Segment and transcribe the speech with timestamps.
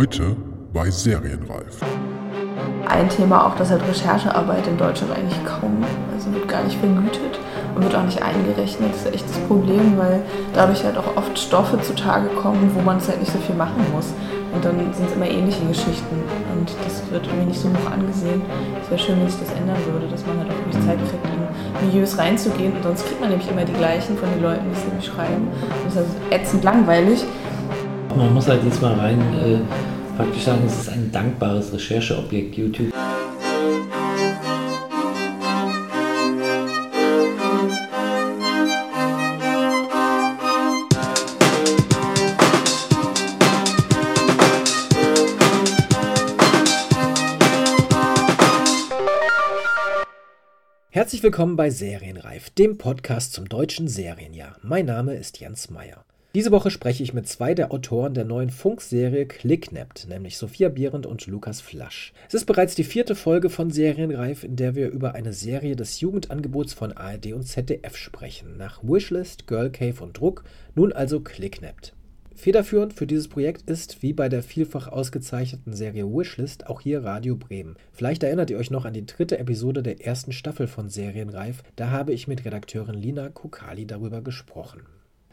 [0.00, 0.34] Heute
[0.72, 1.76] bei Serienreif.
[2.88, 7.38] Ein Thema auch, dass halt Recherchearbeit in Deutschland eigentlich kaum, also wird gar nicht vergütet
[7.74, 8.94] und wird auch nicht eingerechnet.
[8.94, 10.22] Das ist echt das Problem, weil
[10.54, 13.84] dadurch halt auch oft Stoffe zutage kommen, wo man es halt nicht so viel machen
[13.92, 14.14] muss.
[14.54, 16.16] Und dann sind es immer ähnliche Geschichten
[16.56, 18.40] und das wird irgendwie nicht so hoch angesehen.
[18.82, 21.26] Es wäre schön, wenn sich das ändern würde, dass man halt auch wirklich Zeit kriegt,
[21.28, 24.78] in Milieus reinzugehen und sonst kriegt man nämlich immer die gleichen von den Leuten, die
[24.78, 25.48] es nämlich schreiben.
[25.84, 27.22] Das ist also ätzend langweilig.
[28.16, 32.92] Man muss halt jetzt mal rein äh, praktisch sagen, es ist ein dankbares Rechercheobjekt YouTube.
[50.90, 54.56] Herzlich willkommen bei Serienreif, dem Podcast zum deutschen Serienjahr.
[54.62, 56.04] Mein Name ist Jens Meyer.
[56.32, 61.04] Diese Woche spreche ich mit zwei der Autoren der neuen Funkserie Clicknapped, nämlich Sophia Behrendt
[61.04, 62.12] und Lukas Flasch.
[62.28, 65.98] Es ist bereits die vierte Folge von Serienreif, in der wir über eine Serie des
[65.98, 68.56] Jugendangebots von ARD und ZDF sprechen.
[68.56, 70.44] Nach Wishlist, Girl Cave und Druck,
[70.76, 71.94] nun also Clicknapped.
[72.36, 77.34] Federführend für dieses Projekt ist, wie bei der vielfach ausgezeichneten Serie Wishlist, auch hier Radio
[77.34, 77.74] Bremen.
[77.92, 81.64] Vielleicht erinnert ihr euch noch an die dritte Episode der ersten Staffel von Serienreif.
[81.74, 84.82] Da habe ich mit Redakteurin Lina Kokali darüber gesprochen.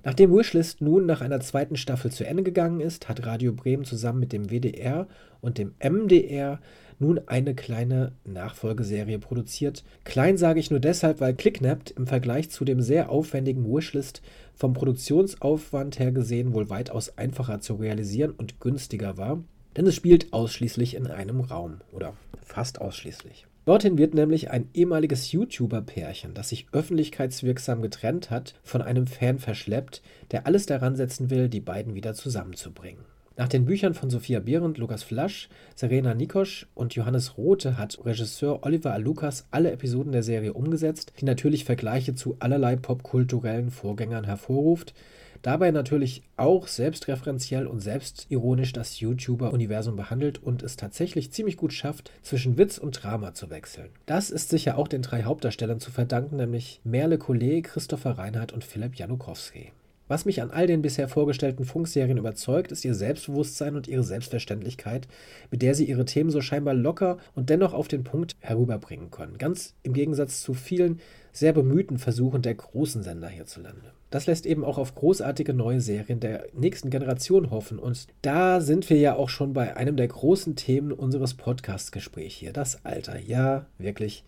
[0.03, 4.19] Nachdem Wishlist nun nach einer zweiten Staffel zu Ende gegangen ist, hat Radio Bremen zusammen
[4.19, 5.07] mit dem WDR
[5.41, 6.59] und dem MDR
[6.99, 9.83] nun eine kleine Nachfolgeserie produziert.
[10.03, 14.21] Klein sage ich nur deshalb, weil Clicknapped im Vergleich zu dem sehr aufwendigen Wishlist
[14.55, 19.43] vom Produktionsaufwand her gesehen wohl weitaus einfacher zu realisieren und günstiger war,
[19.75, 23.45] denn es spielt ausschließlich in einem Raum oder fast ausschließlich.
[23.67, 30.01] Dorthin wird nämlich ein ehemaliges YouTuber-Pärchen, das sich öffentlichkeitswirksam getrennt hat, von einem Fan verschleppt,
[30.31, 33.01] der alles daran setzen will, die beiden wieder zusammenzubringen.
[33.35, 38.63] Nach den Büchern von Sophia Behrendt, Lukas Flasch, Serena Nikosch und Johannes Rote hat Regisseur
[38.63, 44.93] Oliver Alukas alle Episoden der Serie umgesetzt, die natürlich Vergleiche zu allerlei popkulturellen Vorgängern hervorruft,
[45.41, 52.11] dabei natürlich auch selbstreferenziell und selbstironisch das YouTuber-Universum behandelt und es tatsächlich ziemlich gut schafft,
[52.21, 53.89] zwischen Witz und Drama zu wechseln.
[54.05, 58.63] Das ist sicher auch den drei Hauptdarstellern zu verdanken, nämlich Merle Collet, Christopher Reinhardt und
[58.63, 59.71] Philipp Janukowski.
[60.07, 65.07] Was mich an all den bisher vorgestellten Funkserien überzeugt, ist ihr Selbstbewusstsein und ihre Selbstverständlichkeit,
[65.51, 69.37] mit der sie ihre Themen so scheinbar locker und dennoch auf den Punkt herüberbringen können.
[69.37, 71.01] Ganz im Gegensatz zu vielen
[71.33, 73.91] sehr bemühten Versuchen der großen Sender hierzulande.
[74.09, 77.77] Das lässt eben auch auf großartige neue Serien der nächsten Generation hoffen.
[77.77, 82.53] Und da sind wir ja auch schon bei einem der großen Themen unseres Podcast-Gesprächs hier,
[82.53, 83.19] das Alter.
[83.19, 84.23] Ja, wirklich.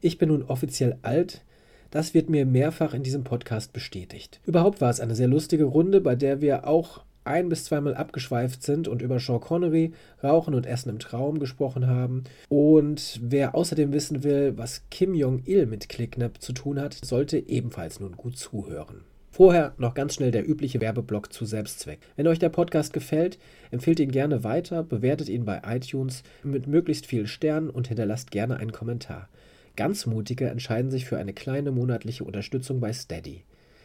[0.00, 1.42] Ich bin nun offiziell alt,
[1.90, 4.40] das wird mir mehrfach in diesem Podcast bestätigt.
[4.46, 8.62] Überhaupt war es eine sehr lustige Runde, bei der wir auch ein bis zweimal abgeschweift
[8.62, 9.92] sind und über Sean Connery,
[10.22, 12.24] Rauchen und Essen im Traum gesprochen haben.
[12.48, 18.00] Und wer außerdem wissen will, was Kim Jong-il mit Clicknap zu tun hat, sollte ebenfalls
[18.00, 19.02] nun gut zuhören.
[19.32, 22.00] Vorher noch ganz schnell der übliche Werbeblock zu Selbstzweck.
[22.16, 23.38] Wenn euch der Podcast gefällt,
[23.70, 28.56] empfehlt ihn gerne weiter, bewertet ihn bei iTunes mit möglichst vielen Sternen und hinterlasst gerne
[28.56, 29.28] einen Kommentar.
[29.76, 33.44] Ganz mutige entscheiden sich für eine kleine monatliche Unterstützung bei Steady.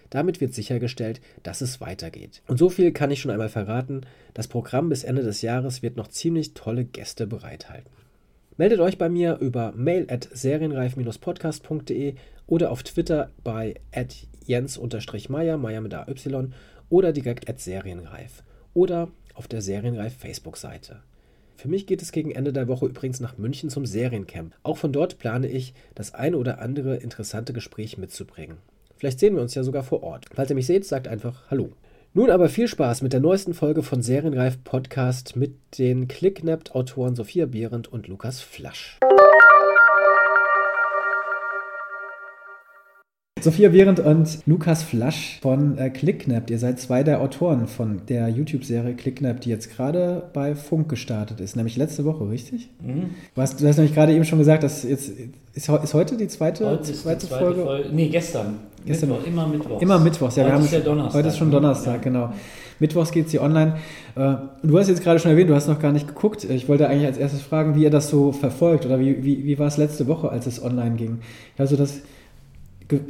[0.10, 2.42] Damit wird sichergestellt, dass es weitergeht.
[2.48, 4.02] Und so viel kann ich schon einmal verraten,
[4.34, 7.90] das Programm bis Ende des Jahres wird noch ziemlich tolle Gäste bereithalten.
[8.58, 12.16] Meldet euch bei mir über mail at serienreif-podcast.de
[12.48, 13.76] oder auf Twitter bei
[14.46, 16.50] jens-meyer, Meyer mit AY
[16.90, 21.02] oder direkt at serienreif oder auf der Serienreif Facebook-Seite.
[21.58, 24.54] Für mich geht es gegen Ende der Woche übrigens nach München zum Seriencamp.
[24.64, 28.58] Auch von dort plane ich, das eine oder andere interessante Gespräch mitzubringen.
[28.98, 30.26] Vielleicht sehen wir uns ja sogar vor Ort.
[30.34, 31.72] Falls ihr mich seht, sagt einfach Hallo.
[32.14, 37.46] Nun aber viel Spaß mit der neuesten Folge von Serienreif Podcast mit den Clicknapped-Autoren Sophia
[37.46, 39.00] Behrendt und Lukas Flasch.
[43.46, 46.50] Sophia Behrendt und Lukas Flasch von äh, Clicknap.
[46.50, 51.40] Ihr seid zwei der Autoren von der YouTube-Serie Clicknap, die jetzt gerade bei Funk gestartet
[51.40, 52.70] ist, nämlich letzte Woche, richtig?
[52.82, 53.12] Mhm.
[53.36, 55.12] Du, hast, du hast nämlich gerade eben schon gesagt, dass jetzt
[55.54, 57.62] ist, ist heute die zweite, heute zweite, die zweite Folge?
[57.62, 57.90] Folge?
[57.94, 58.56] Nee, gestern.
[58.84, 59.82] Gestern Mittwoch, immer Mittwochs.
[59.84, 60.52] Immer Mittwochs, ja.
[60.52, 61.14] Heute ist ja Donnerstag.
[61.14, 62.02] Heute ist schon Donnerstag, ja.
[62.02, 62.34] genau.
[62.80, 63.76] Mittwochs geht sie online.
[64.16, 64.34] Äh,
[64.64, 66.44] du hast jetzt gerade schon erwähnt, du hast noch gar nicht geguckt.
[66.46, 69.60] Ich wollte eigentlich als erstes fragen, wie ihr das so verfolgt oder wie, wie, wie
[69.60, 71.20] war es letzte Woche, als es online ging?
[71.60, 72.02] Also das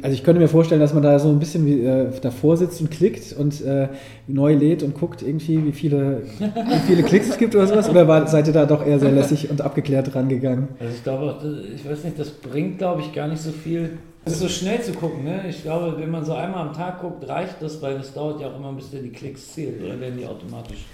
[0.02, 2.80] also ich könnte mir vorstellen, dass man da so ein bisschen wie, äh, davor sitzt
[2.80, 3.88] und klickt und äh,
[4.26, 7.88] neu lädt und guckt irgendwie, wie viele, wie viele Klicks es gibt oder sowas.
[7.88, 10.68] Oder war, seid ihr da doch eher sehr lässig und abgeklärt rangegangen?
[10.78, 11.36] Also ich glaube,
[11.74, 13.98] ich weiß nicht, das bringt, glaube ich, gar nicht so viel.
[14.24, 15.44] Es ist so schnell zu gucken, ne?
[15.48, 18.48] Ich glaube, wenn man so einmal am Tag guckt, reicht das, weil es dauert ja
[18.48, 20.84] auch immer, bis der die Klicks zählt, oder werden die automatisch?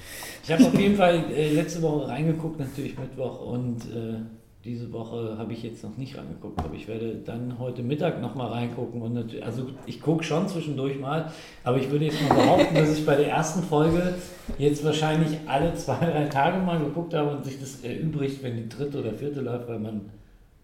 [0.44, 4.16] Ich habe auf jeden Fall äh, letzte Woche reingeguckt, natürlich Mittwoch, und äh,
[4.64, 8.52] diese Woche habe ich jetzt noch nicht reingeguckt, aber ich werde dann heute Mittag nochmal
[8.52, 9.02] reingucken.
[9.02, 11.32] Und natürlich, also ich gucke schon zwischendurch mal,
[11.64, 14.14] aber ich würde jetzt mal behaupten, dass ich bei der ersten Folge
[14.58, 18.68] jetzt wahrscheinlich alle zwei, drei Tage mal geguckt habe und sich das erübrigt, wenn die
[18.68, 20.02] dritte oder vierte läuft, weil man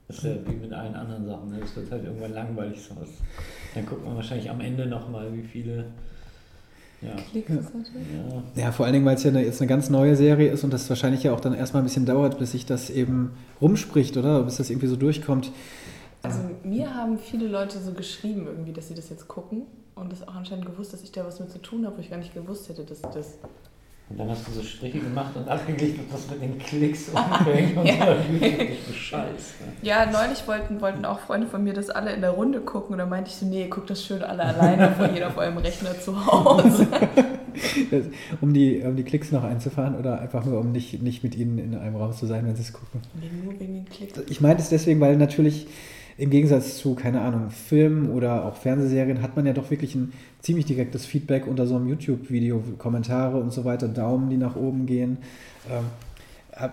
[0.06, 1.50] das ist ja wie mit allen anderen Sachen.
[1.50, 1.59] Ne?
[1.61, 3.11] Das wird halt irgendwann langweilig sowas.
[3.75, 5.85] Dann guckt man wahrscheinlich am Ende nochmal, wie viele
[7.00, 7.15] ja.
[7.31, 7.65] Klicks hatte.
[8.56, 8.65] Ja.
[8.65, 10.73] Ja, vor allen Dingen, weil es ja eine, jetzt eine ganz neue Serie ist und
[10.73, 14.43] das wahrscheinlich ja auch dann erstmal ein bisschen dauert, bis sich das eben rumspricht, oder?
[14.43, 15.53] Bis das irgendwie so durchkommt.
[16.23, 19.62] Also mir haben viele Leute so geschrieben irgendwie, dass sie das jetzt gucken
[19.95, 22.11] und das auch anscheinend gewusst, dass ich da was mit zu tun habe, wo ich
[22.11, 23.39] gar nicht gewusst hätte, dass das...
[24.11, 27.87] Und dann hast du so Striche gemacht und abgeglichen, was mit den Klicks umfängt und
[27.87, 28.07] Ja.
[28.87, 28.93] so.
[28.95, 29.55] Scheiß.
[29.61, 29.73] Ne?
[29.83, 32.99] Ja, neulich wollten, wollten auch Freunde von mir das alle in der Runde gucken und
[32.99, 35.99] dann meinte ich so, nee, guckt das schön alle alleine, vor jeder auf eurem Rechner
[36.01, 36.87] zu Hause.
[38.41, 41.59] um, die, um die Klicks noch einzufahren oder einfach nur, um nicht, nicht mit ihnen
[41.59, 43.03] in einem Raum zu sein, wenn sie es gucken.
[43.21, 44.19] Nee, nur wegen den Klicks.
[44.31, 45.67] Ich meine es deswegen, weil natürlich
[46.19, 50.12] im Gegensatz zu, keine Ahnung, Filmen oder auch Fernsehserien hat man ja doch wirklich ein
[50.41, 54.87] ziemlich direktes Feedback unter so einem YouTube-Video, Kommentare und so weiter, Daumen, die nach oben
[54.87, 55.19] gehen.
[55.70, 55.85] Ähm,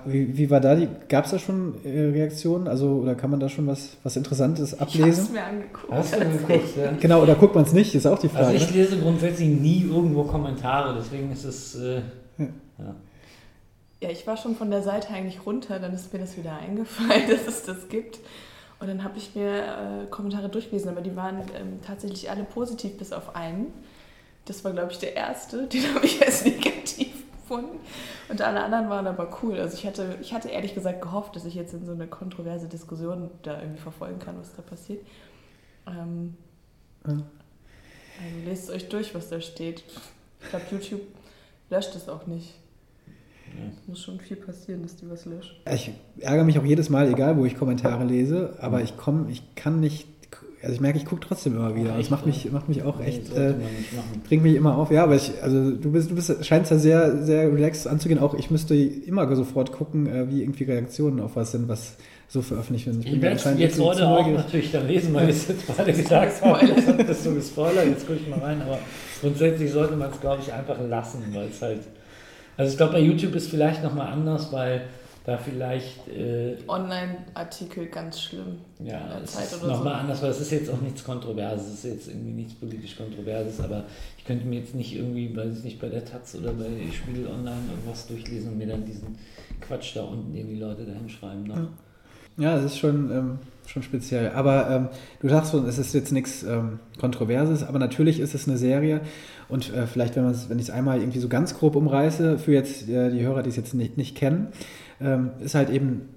[0.05, 2.67] wie, wie war da die, gab es da schon äh, Reaktionen?
[2.67, 5.33] Also, oder kann man da schon was, was Interessantes Ich hab's ablesen?
[5.33, 5.93] mir angeguckt.
[5.93, 6.91] Hast du geguckt, ja?
[6.99, 8.47] Genau, oder guckt man es nicht, ist auch die Frage.
[8.47, 11.75] Also ich lese grundsätzlich nie irgendwo Kommentare, deswegen ist es.
[11.75, 12.01] Äh,
[12.39, 12.95] ja.
[14.01, 17.23] Ja, ich war schon von der Seite eigentlich runter, dann ist mir das wieder eingefallen,
[17.29, 18.19] dass es das gibt.
[18.85, 22.99] Und dann habe ich mir äh, Kommentare durchgelesen, aber die waren ähm, tatsächlich alle positiv,
[22.99, 23.73] bis auf einen.
[24.45, 27.79] Das war, glaube ich, der erste, den habe ich als negativ gefunden.
[28.29, 29.59] Und alle anderen waren aber cool.
[29.59, 32.67] Also ich hatte, ich hatte ehrlich gesagt gehofft, dass ich jetzt in so eine kontroverse
[32.67, 35.03] Diskussion da irgendwie verfolgen kann, was da passiert.
[35.87, 36.35] Ähm,
[37.07, 37.13] Ja.
[37.13, 39.83] also lest euch durch, was da steht.
[40.43, 41.01] Ich glaube, YouTube
[41.71, 42.53] löscht es auch nicht.
[43.81, 45.55] Es muss schon viel passieren, dass die was löschen.
[45.73, 49.55] Ich ärgere mich auch jedes Mal, egal wo ich Kommentare lese, aber ich komme, ich
[49.55, 50.07] kann nicht,
[50.61, 51.97] also ich merke, ich gucke trotzdem immer wieder.
[51.97, 52.51] Das macht mich, ja?
[52.51, 53.53] macht mich auch Nee, echt, äh,
[54.27, 54.91] bringt mich immer auf.
[54.91, 58.19] Ja, aber ich, also du bist, du bist, scheinst da sehr, sehr relaxed anzugehen.
[58.19, 61.97] Auch ich müsste immer sofort gucken, äh, wie irgendwie Reaktionen auf was sind, was
[62.27, 62.97] so veröffentlicht wird.
[63.05, 64.37] Ich bin werde jetzt heute auch neugierig.
[64.37, 66.65] natürlich dann lesen, weil ich es jetzt gerade gesagt habe.
[66.65, 68.61] Jetzt hat das so gespoilert, jetzt gucke ich mal rein.
[68.61, 68.79] Aber
[69.21, 71.81] grundsätzlich sollte man es, glaube ich, einfach lassen, weil es halt.
[72.57, 74.87] Also ich glaube, bei YouTube ist vielleicht nochmal anders, weil
[75.25, 76.07] da vielleicht.
[76.07, 78.57] Äh, Online-Artikel ganz schlimm.
[78.79, 79.99] in Ja, der Zeit ist oder nochmal so.
[79.99, 83.59] anders, weil es ist jetzt auch nichts Kontroverses, es ist jetzt irgendwie nichts politisch Kontroverses,
[83.59, 83.85] aber
[84.17, 87.27] ich könnte mir jetzt nicht irgendwie, weiß ich nicht, bei der Taz oder bei Spiegel
[87.27, 89.17] Online irgendwas durchlesen und mir dann diesen
[89.61, 91.43] Quatsch da unten, den die Leute da hinschreiben.
[91.43, 91.53] Ne?
[91.55, 91.67] Ja.
[92.37, 94.31] Ja, es ist schon, ähm, schon speziell.
[94.31, 94.89] Aber ähm,
[95.21, 98.99] du sagst schon, es ist jetzt nichts ähm, Kontroverses, aber natürlich ist es eine Serie.
[99.49, 102.89] Und äh, vielleicht, wenn, wenn ich es einmal irgendwie so ganz grob umreiße, für jetzt
[102.89, 104.47] äh, die Hörer, die es jetzt nicht, nicht kennen,
[105.01, 106.09] ähm, ist halt eben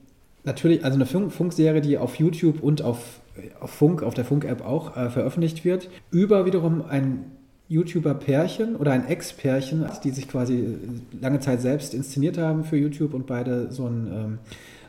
[0.45, 3.21] natürlich, also eine Funk Funkserie, die auf YouTube und auf,
[3.61, 7.33] auf Funk, auf der Funk-App auch äh, veröffentlicht wird, über wiederum ein
[7.69, 10.77] YouTuber-Pärchen oder ein Ex-Pärchen, die sich quasi äh,
[11.21, 14.39] lange Zeit selbst inszeniert haben für YouTube und beide so einen, ähm,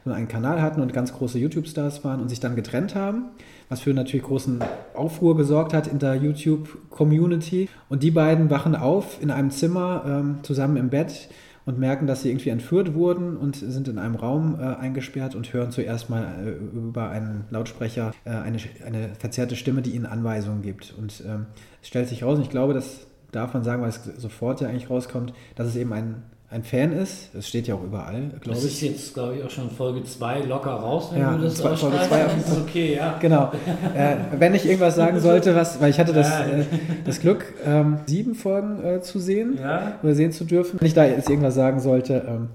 [0.09, 3.25] so einen Kanal hatten und ganz große YouTube-Stars waren und sich dann getrennt haben,
[3.69, 4.59] was für natürlich großen
[4.93, 7.69] Aufruhr gesorgt hat in der YouTube-Community.
[7.87, 11.29] Und die beiden wachen auf in einem Zimmer ähm, zusammen im Bett
[11.65, 15.53] und merken, dass sie irgendwie entführt wurden und sind in einem Raum äh, eingesperrt und
[15.53, 20.63] hören zuerst mal äh, über einen Lautsprecher äh, eine, eine verzerrte Stimme, die ihnen Anweisungen
[20.63, 20.95] gibt.
[20.97, 21.45] Und ähm,
[21.81, 24.67] es stellt sich raus, und ich glaube, das darf man sagen, weil es sofort ja
[24.67, 27.33] eigentlich rauskommt, dass es eben ein, ein Fan ist.
[27.35, 28.89] Es steht ja auch überall, glaube Das ist ich.
[28.89, 31.97] jetzt, glaube ich, auch schon Folge 2 locker raus, wenn Ja, du das zwei- Folge
[32.07, 33.17] zwei auf ist okay, ja.
[33.19, 33.51] Genau.
[33.95, 36.45] Äh, wenn ich irgendwas sagen sollte, was, weil ich hatte das, Ja.
[36.45, 36.65] äh,
[37.05, 40.79] das Glück, ähm, sieben Folgen äh, zu sehen Ja, oder sehen zu dürfen.
[40.79, 42.47] Wenn ich da jetzt irgendwas sagen sollte, ähm,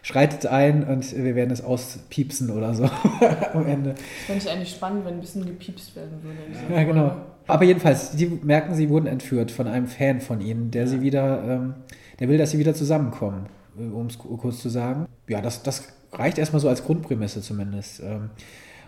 [0.00, 2.84] schreitet ein und wir werden es auspiepsen oder so
[3.52, 3.94] am Ende.
[4.26, 6.74] Fände ich eigentlich spannend, wenn ein bisschen gepiepst werden würde.
[6.74, 7.12] Ja, genau.
[7.46, 11.42] Aber jedenfalls, die merken, sie wurden entführt von einem Fan von ihnen, der sie wieder,
[11.46, 11.74] ähm,
[12.22, 15.06] der will, dass sie wieder zusammenkommen, um es kurz zu sagen.
[15.28, 17.98] Ja, das, das reicht erstmal so als Grundprämisse zumindest.
[17.98, 18.30] Ähm,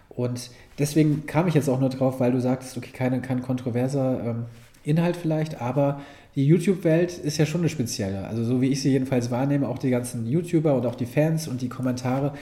[0.09, 4.25] und deswegen kam ich jetzt auch nur drauf, weil du sagtest, okay, keine, kein kontroverser
[4.25, 4.45] ähm,
[4.85, 6.01] Inhalt vielleicht, aber
[6.37, 8.29] die YouTube-Welt ist ja schon eine spezielle.
[8.29, 11.49] Also so wie ich sie jedenfalls wahrnehme, auch die ganzen YouTuber und auch die Fans
[11.49, 12.35] und die Kommentare,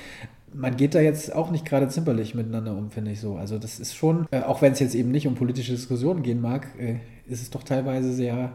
[0.53, 3.37] man geht da jetzt auch nicht gerade zimperlich miteinander um, finde ich so.
[3.37, 6.43] Also das ist schon, äh, auch wenn es jetzt eben nicht um politische Diskussionen gehen
[6.43, 6.97] mag, äh,
[7.27, 8.53] ist es doch teilweise sehr,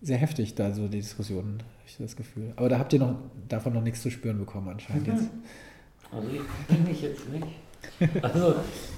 [0.00, 2.52] sehr heftig da so die Diskussionen, habe ich das Gefühl.
[2.56, 3.16] Aber da habt ihr noch
[3.48, 5.30] davon noch nichts zu spüren bekommen anscheinend jetzt.
[6.12, 7.46] also ich bin ich jetzt nicht.
[8.22, 8.54] Also,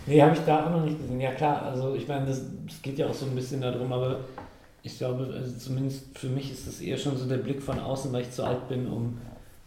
[0.06, 1.20] nee, habe ich da auch noch nicht gesehen.
[1.20, 4.20] Ja klar, also ich meine, das, das geht ja auch so ein bisschen darum, aber
[4.82, 8.12] ich glaube, also zumindest für mich ist das eher schon so der Blick von außen,
[8.12, 9.18] weil ich zu alt bin, um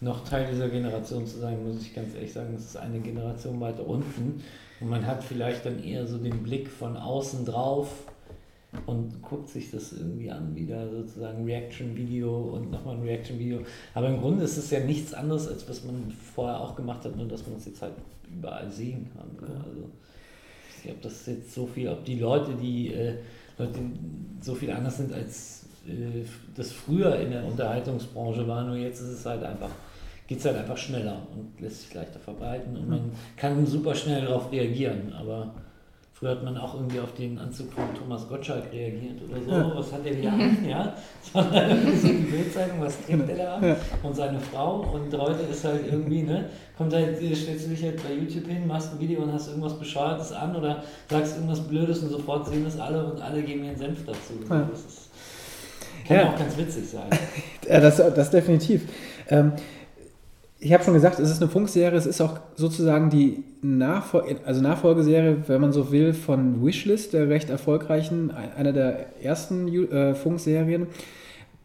[0.02, 3.60] noch Teil dieser Generation zu sein, muss ich ganz ehrlich sagen, das ist eine Generation
[3.62, 4.44] weiter unten.
[4.82, 7.90] Und man hat vielleicht dann eher so den Blick von außen drauf
[8.86, 13.60] und guckt sich das irgendwie an, wieder sozusagen Reaction-Video und nochmal ein Reaction-Video.
[13.94, 17.16] Aber im Grunde ist es ja nichts anderes, als was man vorher auch gemacht hat,
[17.16, 17.94] nur dass man es jetzt halt
[18.32, 19.50] überall sehen kann.
[19.66, 19.90] Also,
[20.84, 23.16] ich ob das jetzt so viel, ob die Leute, die äh,
[23.58, 23.80] Leute
[24.42, 26.26] so viel anders sind, als äh,
[26.56, 29.72] das früher in der Unterhaltungsbranche war, nur jetzt ist es halt einfach
[30.28, 34.22] geht es halt einfach schneller und lässt sich leichter verbreiten und man kann super schnell
[34.22, 35.12] darauf reagieren.
[35.14, 35.54] Aber
[36.24, 39.76] früher hat man auch irgendwie auf den Anzug von Thomas Gottschalk reagiert oder so.
[39.76, 40.58] Was hat der wieder an?
[40.68, 40.96] Ja,
[41.34, 43.76] dann irgendwie so die Bildzeitung, was trägt der da an?
[44.02, 44.86] Und seine Frau.
[44.94, 46.46] Und heute ist halt irgendwie, ne,
[46.78, 49.78] kommt halt, stellst du dich halt bei YouTube hin, machst ein Video und hast irgendwas
[49.78, 53.78] Bescheuertes an oder sagst irgendwas Blödes und sofort sehen das alle und alle geben ihren
[53.78, 54.34] Senf dazu.
[54.50, 54.68] Ja.
[54.72, 55.10] Das ist,
[56.08, 56.30] kann ja.
[56.30, 57.10] auch ganz witzig sein.
[57.68, 58.84] ja, das, das definitiv.
[59.30, 59.54] Ähm,
[60.64, 64.62] ich habe schon gesagt, es ist eine Funkserie, es ist auch sozusagen die Nachfol also
[64.62, 70.88] Nachfolgeserie, wenn man so will, von Wishlist, der recht erfolgreichen, einer der ersten äh, Funkserien.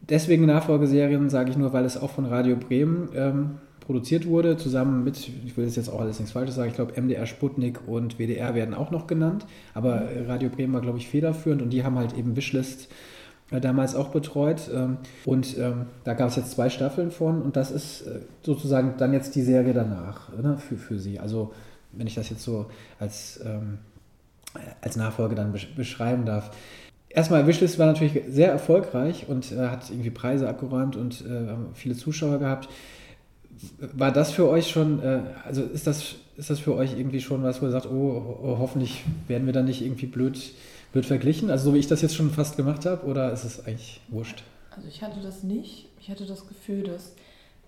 [0.01, 5.05] Deswegen Nachfolgeserien, sage ich nur, weil es auch von Radio Bremen ähm, produziert wurde, zusammen
[5.05, 8.53] mit, ich will jetzt auch alles nichts Falsches sagen, ich glaube MDR Sputnik und WDR
[8.53, 12.17] werden auch noch genannt, aber Radio Bremen war, glaube ich, federführend und die haben halt
[12.17, 13.18] eben Wishlist äh,
[13.51, 14.69] damals auch betreut.
[14.73, 18.95] Ähm, und ähm, da gab es jetzt zwei Staffeln von und das ist äh, sozusagen
[18.97, 21.19] dann jetzt die Serie danach ne, für, für sie.
[21.19, 21.51] Also
[21.91, 22.67] wenn ich das jetzt so
[22.99, 23.79] als, ähm,
[24.81, 26.51] als Nachfolge dann beschreiben darf.
[27.09, 31.95] Erstmal, Wishlist war natürlich sehr erfolgreich und äh, hat irgendwie Preise abgeräumt und äh, viele
[31.95, 32.69] Zuschauer gehabt.
[33.93, 37.41] War das für euch schon, äh, also ist das, ist das für euch irgendwie schon
[37.41, 40.53] was, wo ihr sagt, oh hoffentlich werden wir dann nicht irgendwie blöd
[40.93, 41.49] wird verglichen?
[41.51, 44.43] Also so wie ich das jetzt schon fast gemacht habe, oder ist es eigentlich wurscht?
[44.75, 45.87] Also ich hatte das nicht.
[45.99, 47.13] Ich hatte das Gefühl, dass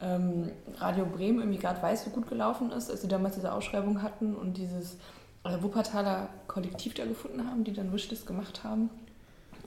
[0.01, 4.01] ähm, Radio Bremen irgendwie gerade weiß, wie gut gelaufen ist, als sie damals diese Ausschreibung
[4.01, 4.97] hatten und dieses
[5.43, 8.89] äh, Wuppertaler Kollektiv da gefunden haben, die dann Wishlist gemacht haben,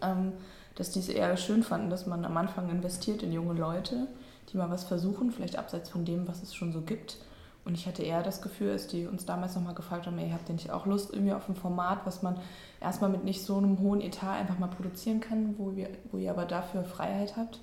[0.02, 0.32] ähm,
[0.75, 4.08] dass die es eher schön fanden, dass man am Anfang investiert in junge Leute,
[4.52, 7.18] die mal was versuchen, vielleicht abseits von dem, was es schon so gibt.
[7.64, 10.49] Und ich hatte eher das Gefühl, als die uns damals nochmal gefragt haben, ey, habt
[10.49, 12.38] ihr nicht auch Lust irgendwie auf ein Format, was man
[12.80, 16.30] erstmal mit nicht so einem hohen Etat einfach mal produzieren kann, wo, wir, wo ihr
[16.30, 17.61] aber dafür Freiheit habt.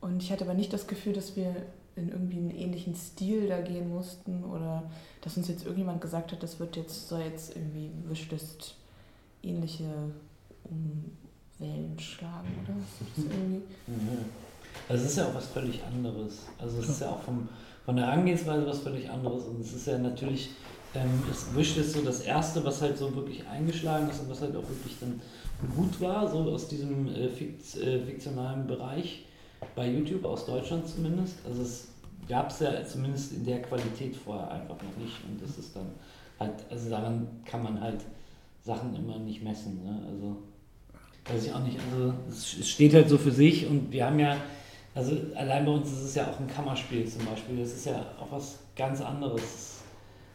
[0.00, 1.54] Und ich hatte aber nicht das Gefühl, dass wir
[1.94, 4.84] in irgendwie einen ähnlichen Stil da gehen mussten oder
[5.20, 8.76] dass uns jetzt irgendjemand gesagt hat, das wird jetzt, soll jetzt irgendwie Wishlist
[9.42, 9.84] ähnliche
[11.58, 13.62] Wellen schlagen oder was irgendwie.
[13.86, 14.24] Mhm.
[14.88, 16.46] Also es ist ja auch was völlig anderes.
[16.58, 17.48] Also es ist ja auch vom,
[17.90, 20.50] von der Herangehensweise was völlig anderes und es ist ja natürlich
[20.94, 24.54] ähm, ist Wishlist so das erste, was halt so wirklich eingeschlagen ist und was halt
[24.54, 25.20] auch wirklich dann
[25.74, 29.24] gut war, so aus diesem äh, Fikt, äh, fiktionalen Bereich,
[29.74, 31.34] bei YouTube, aus Deutschland zumindest.
[31.44, 31.88] Also es
[32.28, 35.90] gab es ja zumindest in der Qualität vorher einfach noch nicht und das ist dann
[36.38, 38.02] halt, also daran kann man halt
[38.64, 39.82] Sachen immer nicht messen.
[39.82, 40.00] Ne?
[40.08, 40.36] Also
[41.24, 44.36] weiß ich auch nicht, also es steht halt so für sich und wir haben ja,
[44.94, 48.04] also allein bei uns ist es ja auch ein Kammerspiel zum Beispiel, das ist ja
[48.20, 49.80] auch was ganz anderes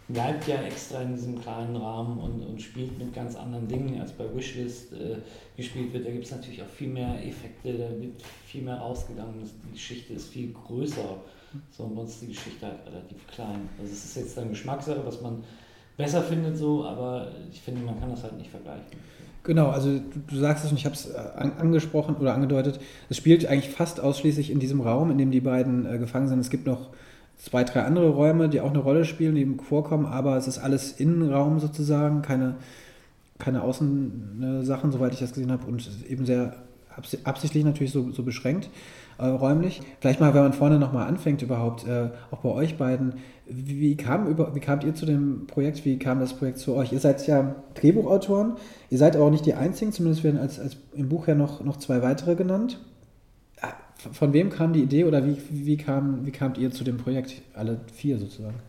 [0.07, 4.11] bleibt ja extra in diesem kleinen Rahmen und, und spielt mit ganz anderen Dingen, als
[4.11, 5.17] bei Wishlist äh,
[5.57, 6.05] gespielt wird.
[6.05, 9.49] Da gibt es natürlich auch viel mehr Effekte, da wird viel mehr rausgegangen.
[9.67, 11.21] Die Geschichte ist viel größer.
[11.71, 13.69] So, und sonst ist die Geschichte halt relativ klein.
[13.79, 15.43] Also es ist jetzt eine Geschmackssache, was man
[15.97, 18.99] besser findet so, aber ich finde, man kann das halt nicht vergleichen.
[19.45, 22.79] Genau, also du, du sagst es und ich habe es äh, an, angesprochen oder angedeutet,
[23.09, 26.39] es spielt eigentlich fast ausschließlich in diesem Raum, in dem die beiden äh, gefangen sind.
[26.39, 26.89] Es gibt noch
[27.37, 30.57] zwei, drei andere Räume, die auch eine Rolle spielen, die eben vorkommen, aber es ist
[30.57, 32.55] alles Innenraum sozusagen, keine,
[33.37, 36.55] keine Außensachen, soweit ich das gesehen habe, und eben sehr
[37.23, 38.69] absichtlich natürlich so, so beschränkt
[39.19, 39.81] äh, räumlich.
[39.99, 43.15] Vielleicht mal, wenn man vorne nochmal anfängt überhaupt, äh, auch bei euch beiden,
[43.47, 46.91] wie, kam wie kamt ihr zu dem Projekt, wie kam das Projekt zu euch?
[46.91, 48.55] Ihr seid ja Drehbuchautoren,
[48.89, 51.63] ihr seid aber auch nicht die Einzigen, zumindest werden als, als im Buch ja noch,
[51.63, 52.79] noch zwei weitere genannt.
[54.11, 57.41] Von wem kam die Idee oder wie, wie, kam, wie kamt ihr zu dem Projekt,
[57.53, 58.59] alle vier sozusagen?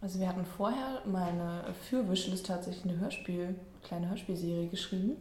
[0.00, 5.12] Also wir hatten vorher mal eine für Wishlist tatsächlich eine Hörspiel, kleine Hörspielserie geschrieben,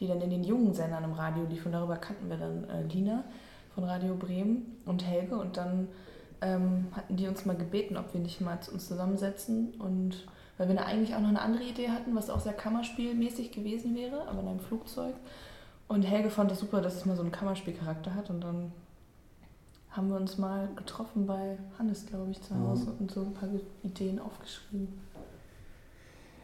[0.00, 2.82] die dann in den jungen Sendern im Radio lief und darüber kannten wir dann äh,
[2.92, 3.24] Lina
[3.74, 5.88] von Radio Bremen und Helge und dann
[6.42, 10.26] ähm, hatten die uns mal gebeten, ob wir nicht mal uns zusammensetzen und
[10.58, 14.28] weil wir eigentlich auch noch eine andere Idee hatten, was auch sehr Kammerspielmäßig gewesen wäre,
[14.28, 15.14] aber in einem Flugzeug.
[15.88, 18.30] Und Helge fand es das super, dass es mal so einen Kammerspielcharakter hat.
[18.30, 18.72] Und dann
[19.90, 22.96] haben wir uns mal getroffen bei Hannes, glaube ich, zu Hause mhm.
[23.00, 23.48] und so ein paar
[23.82, 24.88] Ideen aufgeschrieben.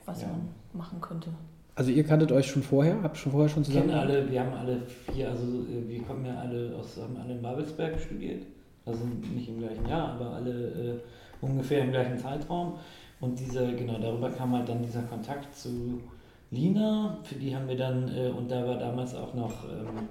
[0.05, 0.29] was Ja.
[0.29, 1.31] man machen könnte.
[1.75, 3.03] Also ihr kanntet euch schon vorher?
[3.03, 3.89] Habt schon vorher schon zusammen?
[3.89, 4.81] kennen alle, wir haben alle
[5.13, 8.43] vier, also äh, wir kommen ja alle aus, haben alle in Babelsberg studiert.
[8.89, 9.05] Also
[9.35, 10.95] nicht im gleichen Jahr, aber alle äh,
[11.41, 12.75] ungefähr im gleichen Zeitraum.
[13.21, 16.01] Und dieser, genau, darüber kam halt dann dieser Kontakt zu
[16.51, 20.09] Lina, für die haben wir dann, äh, und da war damals auch noch, ähm,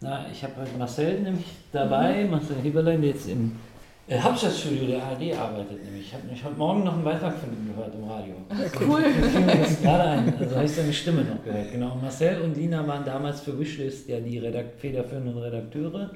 [0.00, 3.52] na, ich habe halt Marcel nämlich dabei, Marcel Heberlein, der jetzt im
[4.08, 6.06] äh, Hauptstadtstudio der ARD arbeitet nämlich.
[6.06, 8.34] Ich habe ich heute Morgen noch einen Beitrag von ihm gehört im Radio.
[8.80, 9.04] Cool.
[9.20, 11.70] Das fiel mir jetzt gerade ein, also habe ich seine Stimme noch gehört.
[11.70, 16.10] Genau, Marcel und Lina waren damals für Wishlist ja die Redakt federführenden Redakteure.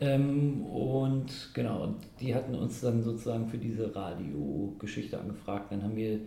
[0.00, 5.72] Ähm, und genau, und die hatten uns dann sozusagen für diese Radiogeschichte angefragt.
[5.72, 6.20] Dann haben wir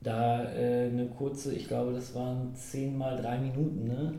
[0.00, 4.14] da äh, eine kurze, ich glaube, das waren 10 mal 3 Minuten, ne?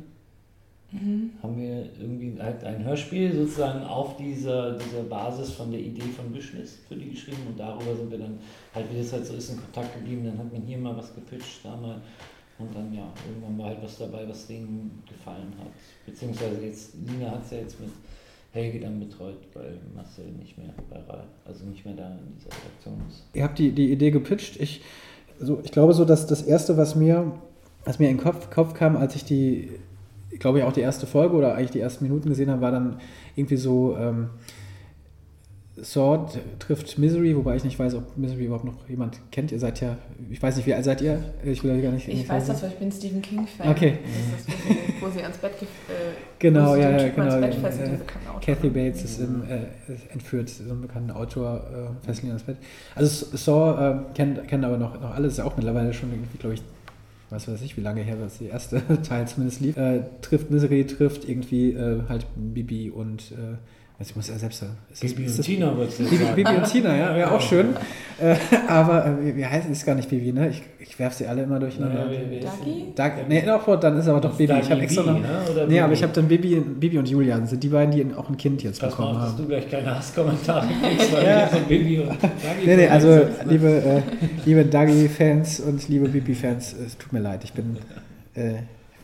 [1.43, 6.33] Haben wir irgendwie halt ein Hörspiel sozusagen auf dieser, dieser Basis von der Idee von
[6.33, 8.39] Wishlist für die geschrieben und darüber sind wir dann
[8.73, 10.23] halt, wie das halt so ist, in Kontakt geblieben.
[10.23, 11.99] Dann hat man hier mal was gepitcht, da mal
[12.59, 15.71] und dann ja, irgendwann war halt was dabei, was denen gefallen hat.
[16.05, 17.91] Beziehungsweise jetzt, Lina hat es ja jetzt mit
[18.51, 20.97] Helge dann betreut, weil Marcel nicht mehr bei
[21.45, 23.25] also nicht mehr da in dieser Redaktion ist.
[23.33, 24.59] Ihr habt die, die Idee gepitcht.
[24.59, 24.81] Ich,
[25.39, 27.31] so, ich glaube so, dass das Erste, was mir,
[27.85, 29.71] was mir in den Kopf, Kopf kam, als ich die,
[30.31, 32.71] ich glaube ich auch die erste Folge oder eigentlich die ersten Minuten gesehen habe, war
[32.71, 32.99] dann
[33.35, 34.29] irgendwie so ähm,
[35.83, 39.51] Sword trifft Misery, wobei ich nicht weiß, ob Misery überhaupt noch jemand kennt.
[39.51, 39.97] Ihr seid ja,
[40.29, 41.23] ich weiß nicht, wie alt seid ihr?
[41.43, 42.07] Ich will gar nicht.
[42.07, 43.69] Ich weiß das, weil ich bin Stephen King-Fan.
[43.69, 43.99] Okay.
[44.03, 45.65] Das ist das, wo sie, ans Bett äh,
[46.39, 47.39] Genau, ja, ans genau.
[47.39, 48.45] Bett Äh.
[48.45, 49.67] Kathy Bates ist im, äh,
[50.13, 51.63] entführt, so einen bekannten Autor,
[52.01, 52.57] äh, fesseln ihn ans Bett.
[52.95, 56.37] Also Saw äh, kennen, kennen aber noch, noch alle, ist ja auch mittlerweile schon irgendwie,
[56.37, 56.61] glaube ich,
[57.29, 59.77] weiß weiß ich, wie lange her das der erste Teil zumindest lief.
[59.77, 63.57] Äh, trifft Misery, trifft irgendwie äh, halt Bibi und äh,
[63.99, 64.73] also ich muss ja selbst sagen.
[64.91, 66.35] ist das- Bibi und Tina würdest du jetzt Bibi, sagen.
[66.35, 67.67] Bibi und Tina, ja, wäre auch schön.
[68.21, 68.35] Äh,
[68.67, 70.49] aber äh, wie, wie heißt es gar nicht Bibi, ne?
[70.49, 72.09] Ich, ich werfe sie alle immer durcheinander.
[72.11, 72.85] Ist Dagi?
[72.95, 74.53] Da, nee, doch, dann ist aber doch Bibi.
[74.53, 75.19] Ich habe Dagi extra noch.
[75.19, 75.27] ne?
[75.67, 75.93] Nee, aber Bibi?
[75.97, 78.79] ich habe dann Bibi, Bibi und Julian, sind die beiden, die auch ein Kind jetzt
[78.81, 79.37] Pass mal bekommen auf, dass haben.
[79.43, 81.49] du gleich keine Hasskommentare kriegst, weil Ja.
[81.51, 83.29] wir so Baby und Dagi Nee, nee, also ne?
[83.49, 84.01] liebe, äh,
[84.45, 87.77] liebe Dagi-Fans und liebe Bibi-Fans, es tut mir leid, ich bin,
[88.35, 88.53] äh,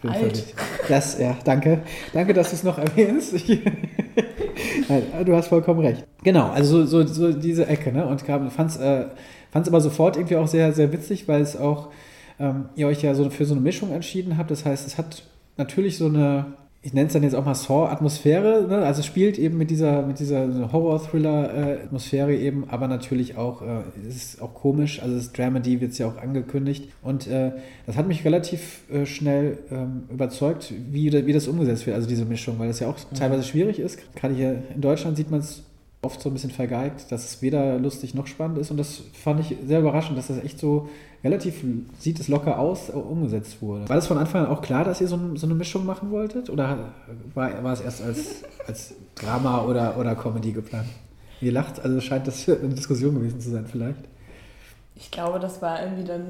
[0.03, 0.43] bin Alt.
[0.87, 1.81] Das, ja, danke.
[2.13, 3.33] Danke, dass du es noch erwähnst.
[3.33, 3.47] Ich,
[5.25, 6.05] du hast vollkommen recht.
[6.23, 8.05] Genau, also so, so, so diese Ecke, ne?
[8.05, 9.05] Und fand es äh,
[9.51, 11.89] fand's aber sofort irgendwie auch sehr, sehr witzig, weil es auch,
[12.39, 14.51] ähm, ihr euch ja so für so eine Mischung entschieden habt.
[14.51, 15.23] Das heißt, es hat
[15.57, 16.53] natürlich so eine,
[16.85, 18.79] ich nenne es dann jetzt auch mal Saw-Atmosphäre, ne?
[18.79, 24.15] also es spielt eben mit dieser, mit dieser Horror-Thriller-Atmosphäre eben, aber natürlich auch, äh, es
[24.15, 27.53] ist auch komisch, also das Dramedy wird es ja auch angekündigt und äh,
[27.85, 32.25] das hat mich relativ äh, schnell ähm, überzeugt, wie, wie das umgesetzt wird, also diese
[32.25, 33.97] Mischung, weil das ja auch teilweise schwierig ist.
[34.15, 35.63] Gerade hier in Deutschland sieht man es
[36.01, 39.39] oft so ein bisschen vergeigt, dass es weder lustig noch spannend ist und das fand
[39.39, 40.89] ich sehr überraschend, dass das echt so
[41.23, 41.63] relativ,
[41.99, 43.87] sieht es locker aus, äh, umgesetzt wurde.
[43.87, 46.49] War das von Anfang an auch klar, dass ihr so, so eine Mischung machen wolltet
[46.49, 46.91] oder
[47.33, 50.87] war, war es erst als, als Drama oder, oder Comedy geplant?
[51.41, 53.99] Ihr lacht, also scheint das eine Diskussion gewesen zu sein vielleicht.
[54.95, 56.21] Ich glaube, das war irgendwie dann.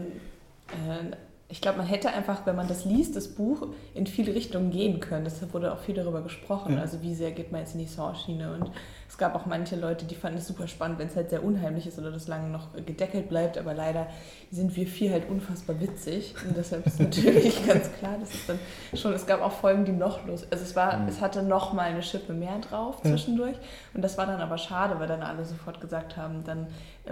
[0.69, 1.15] Äh,
[1.53, 4.99] ich glaube, man hätte einfach, wenn man das liest, das Buch, in viele Richtungen gehen
[4.99, 5.23] können.
[5.23, 6.73] Deshalb wurde auch viel darüber gesprochen.
[6.73, 6.81] Ja.
[6.81, 8.51] Also, wie sehr geht man jetzt in die Saw-Schiene?
[8.53, 8.71] Und
[9.07, 11.85] es gab auch manche Leute, die fanden es super spannend, wenn es halt sehr unheimlich
[11.85, 13.59] ist oder das lange noch gedeckelt bleibt.
[13.59, 14.07] Aber leider
[14.49, 16.33] sind wir vier halt unfassbar witzig.
[16.47, 18.57] Und deshalb ist natürlich ganz klar, dass es dann
[18.95, 19.13] schon.
[19.13, 20.47] Es gab auch Folgen, die noch los.
[20.49, 23.11] Also, es, war, es hatte noch mal eine Schippe mehr drauf Ja.
[23.11, 23.57] zwischendurch.
[23.93, 26.65] Und das war dann aber schade, weil dann alle sofort gesagt haben, dann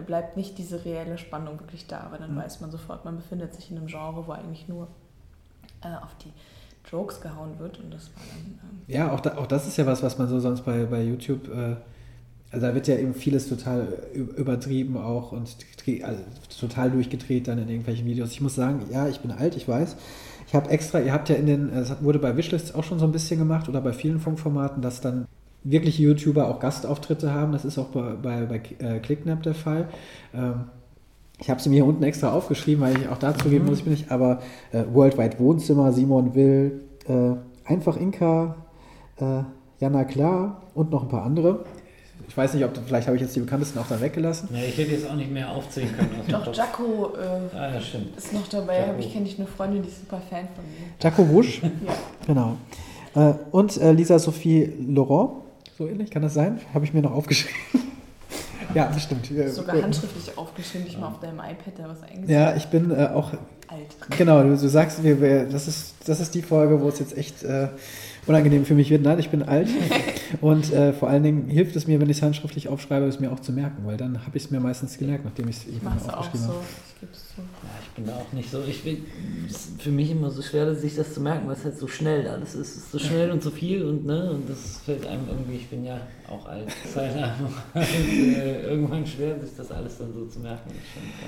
[0.08, 2.40] bleibt nicht diese reelle Spannung wirklich da, weil dann Mhm.
[2.40, 4.88] weiß man sofort, man befindet sich in einem Genre, wo eigentlich nur
[5.84, 6.32] äh, auf die
[6.90, 9.86] Jokes gehauen wird und das war dann ähm, Ja, auch, da, auch das ist ja
[9.86, 11.76] was, was man so sonst bei, bei YouTube, äh,
[12.52, 15.56] also da wird ja eben vieles total übertrieben auch und
[16.04, 16.22] also
[16.60, 18.32] total durchgedreht dann in irgendwelchen Videos.
[18.32, 19.96] Ich muss sagen, ja, ich bin alt, ich weiß.
[20.48, 23.06] Ich habe extra, ihr habt ja in den, es wurde bei Wishlists auch schon so
[23.06, 25.28] ein bisschen gemacht oder bei vielen Funkformaten, dass dann
[25.64, 27.54] wirklich YouTuber auch Gastauftritte haben.
[27.54, 29.88] Das ist auch bei, bei, bei äh, ClickNap der Fall.
[30.34, 30.66] Ähm,
[31.42, 33.84] ich habe sie mir hier unten extra aufgeschrieben, weil ich auch dazu geben muss, ich
[33.84, 34.40] bin nicht, aber
[34.72, 37.34] äh, Worldwide Wohnzimmer, Simon Will, äh,
[37.70, 38.56] Einfach Inka,
[39.20, 39.44] äh,
[39.80, 41.66] Jana Klar und noch ein paar andere.
[42.28, 44.50] Ich weiß nicht, ob vielleicht habe ich jetzt die bekanntesten auch da weggelassen.
[44.54, 46.10] Ja, ich hätte jetzt auch nicht mehr aufzählen können.
[46.30, 46.54] Doch.
[46.56, 47.70] Jaco äh, Ah,
[48.18, 48.90] ist noch dabei, Jaco.
[48.92, 50.88] habe ich kenne ich eine Freundin, die ist super Fan von mir.
[51.02, 51.70] Jaco Wusch, Ja.
[52.26, 52.58] genau.
[53.16, 55.32] Äh, und äh, Lisa Sophie Laurent,
[55.78, 56.60] so ähnlich, kann das sein?
[56.74, 57.56] Habe ich mir noch aufgeschrieben.
[58.74, 59.30] Ja, bestimmt.
[59.32, 62.30] Äh, Sogar handschriftlich aufgeschrieben, nicht mal auf deinem iPad da was eingesetzt.
[62.30, 63.32] Ja, ich bin äh, auch
[63.72, 64.18] Alt.
[64.18, 67.18] Genau, du, du sagst, wir, wir, das ist das ist die Folge, wo es jetzt
[67.18, 67.70] echt äh,
[68.28, 69.04] unangenehm für mich wird.
[69.04, 69.70] Nein, ich bin alt.
[70.42, 73.32] Und äh, vor allen Dingen hilft es mir, wenn ich es handschriftlich aufschreibe, es mir
[73.32, 76.20] auch zu merken, weil dann habe ich es mir meistens gemerkt, nachdem ich es auch
[76.20, 76.54] aufgeschrieben so.
[76.54, 76.66] habe.
[76.96, 77.42] Ich geb's zu.
[77.42, 78.64] Ja, ich bin da auch nicht so.
[78.68, 79.06] Ich bin,
[79.48, 81.88] es ist für mich immer so schwer, sich das zu merken, weil es halt so
[81.88, 82.70] schnell alles ist.
[82.70, 85.68] Es ist so schnell und so viel und ne, und das fällt einem irgendwie, ich
[85.68, 87.24] bin ja auch alt, es einem
[87.76, 90.72] äh, irgendwann schwer, sich das alles dann so zu merken.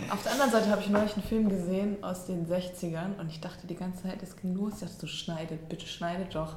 [0.10, 3.41] Auf der anderen Seite habe ich neulich einen Film gesehen aus den 60ern und ich
[3.41, 4.73] dachte die ganze Zeit, es ging los.
[4.75, 6.56] Ich dachte, du schneidet, bitte schneidet doch.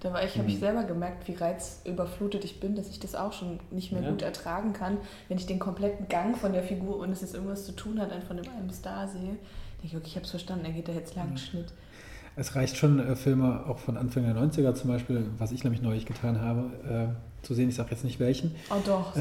[0.00, 3.32] Da war ich, habe ich selber gemerkt, wie reizüberflutet ich bin, dass ich das auch
[3.32, 4.10] schon nicht mehr Ja.
[4.10, 7.64] gut ertragen kann, wenn ich den kompletten Gang von der Figur und es jetzt irgendwas
[7.66, 9.20] zu tun hat, dann von dem einen Star sehe.
[9.20, 9.38] Denke
[9.84, 11.72] ich, okay, ich habe es verstanden, er geht da jetzt lang einen Schnitt.
[12.34, 15.82] Es reicht schon, äh, Filme auch von Anfang der 90er zum Beispiel, was ich nämlich
[15.82, 17.68] neulich getan habe, äh, zu sehen.
[17.68, 18.54] Ich sage jetzt nicht welchen.
[18.70, 19.12] Oh doch.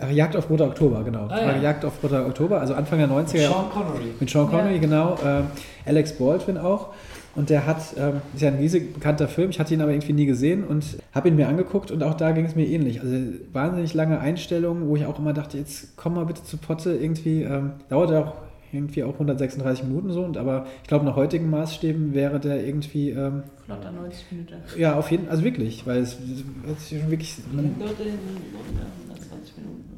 [0.00, 1.26] Äh, Jagd auf Roter Oktober, genau.
[1.26, 1.56] Ah, ja.
[1.56, 3.48] Jagd auf Roter Oktober, also Anfang der 90er.
[3.48, 4.14] Sean Connery.
[4.20, 4.80] Mit Sean Connery, Ja.
[4.80, 5.18] genau.
[5.24, 5.46] Ähm,
[5.86, 6.94] Alex Baldwin auch.
[7.36, 10.14] Und der hat, ähm, ist ja ein riesig bekannter Film, ich hatte ihn aber irgendwie
[10.14, 13.02] nie gesehen und habe ihn mir angeguckt und auch da ging es mir ähnlich.
[13.02, 13.14] Also
[13.52, 17.42] wahnsinnig lange Einstellungen, wo ich auch immer dachte, jetzt komm mal bitte zu Potte, irgendwie,
[17.42, 18.32] ähm, dauert auch
[18.72, 23.10] irgendwie auch 136 Minuten so, und aber ich glaube, nach heutigen Maßstäben wäre der irgendwie,
[23.10, 24.54] ähm, Flotter 90 Minuten.
[24.78, 26.16] ja, auf jeden also wirklich, weil es,
[26.66, 27.36] es ist schon wirklich?
[27.38, 29.95] Ja, 120 Minuten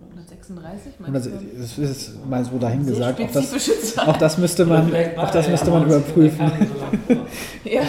[0.51, 0.81] oder was?
[0.87, 1.01] 136?
[1.01, 1.83] und Meinst das, du?
[1.83, 5.49] es ist mal so dahin Sehr gesagt, auch das, auch das müsste man, auch das
[5.49, 6.53] müsste man 90 und überprüfen.
[7.65, 7.83] Ja.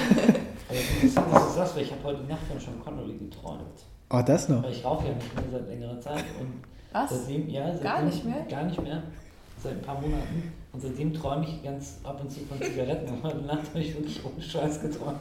[1.16, 3.62] Aber du sagst, ich habe heute Nacht von Sean Connery geträumt.
[4.12, 4.64] Oh, das noch.
[4.64, 7.10] Weil ich rauche ja nicht mehr seit längerer Zeit und Was?
[7.10, 8.46] seitdem, ja, seitdem, Gar nicht mehr?
[8.50, 9.04] Gar nicht mehr.
[9.64, 10.52] Seit ein paar Monaten.
[10.72, 13.14] Und seitdem träume ich ganz ab und zu von Zigaretten.
[13.14, 15.20] Und heute Nacht habe ich wirklich ohne Scheiß geträumt.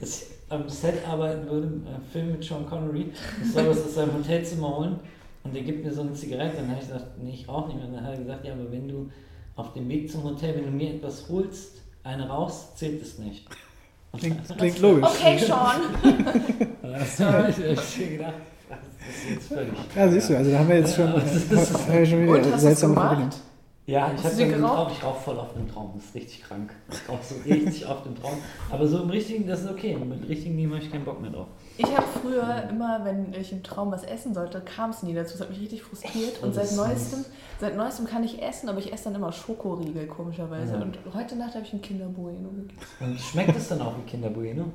[0.00, 3.12] Dass ich am Set arbeiten würde, einen Film mit Sean Connery.
[3.42, 5.00] Ich soll was aus seinem Hotelzimmer holen.
[5.44, 6.58] Und der gibt mir so eine Zigarette.
[6.58, 7.88] Und dann habe ich gesagt, nee, ich rauche nicht mehr.
[7.88, 9.10] Und dann hat er gesagt, ja, aber wenn du
[9.56, 13.46] auf dem Weg zum Hotel, wenn du mir etwas holst, eine rauchst, zählt es nicht.
[14.18, 15.08] Klingt, klingt logisch.
[15.08, 15.80] Okay, Sean.
[16.82, 18.34] das habe ich echt gedacht.
[18.68, 19.72] Das ist jetzt völlig.
[19.96, 21.50] Ja, siehst du, also da haben wir jetzt schon, Ja, das ist-
[21.88, 23.08] haben wir schon wieder Und, hast du es seltsame gemacht?
[23.08, 23.40] Verbindung.
[23.84, 24.52] Ja, ich habe geraucht?
[24.52, 24.92] geraucht.
[24.96, 25.90] Ich rauche voll auf dem Traum.
[25.96, 26.72] Das ist richtig krank.
[26.90, 28.38] Ich rauche so richtig auf dem Traum.
[28.70, 29.96] Aber so im richtigen, das ist okay.
[29.96, 31.48] Mit richtigen Nehmen habe ich keinen Bock mehr drauf.
[31.76, 35.32] Ich habe früher immer, wenn ich im Traum was essen sollte, kam es nie dazu.
[35.32, 36.40] Das hat mich richtig frustriert.
[36.44, 37.24] Und seit neuestem,
[37.60, 40.74] seit neuestem kann ich essen, aber ich esse dann immer Schokoriegel, komischerweise.
[40.74, 40.80] Ja.
[40.80, 42.86] Und heute Nacht habe ich ein Kinderbueno gegessen.
[43.00, 44.66] Und schmeckt es dann auch wie Kinder Bueno?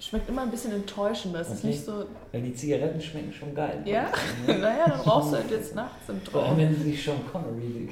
[0.00, 1.40] Schmeckt immer ein bisschen enttäuschender.
[1.40, 1.66] Es ist Okay.
[1.68, 3.82] nicht so, Weil die Zigaretten schmecken schon geil.
[3.84, 4.08] ja, Ja.
[4.58, 6.58] naja, dann rauchst du halt jetzt nachts im Vor allem, Traum.
[6.58, 7.88] wenn sie sich schon Connery.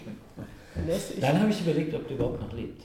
[0.87, 1.17] Lässig.
[1.21, 2.83] Dann habe ich überlegt, ob der überhaupt noch lebt.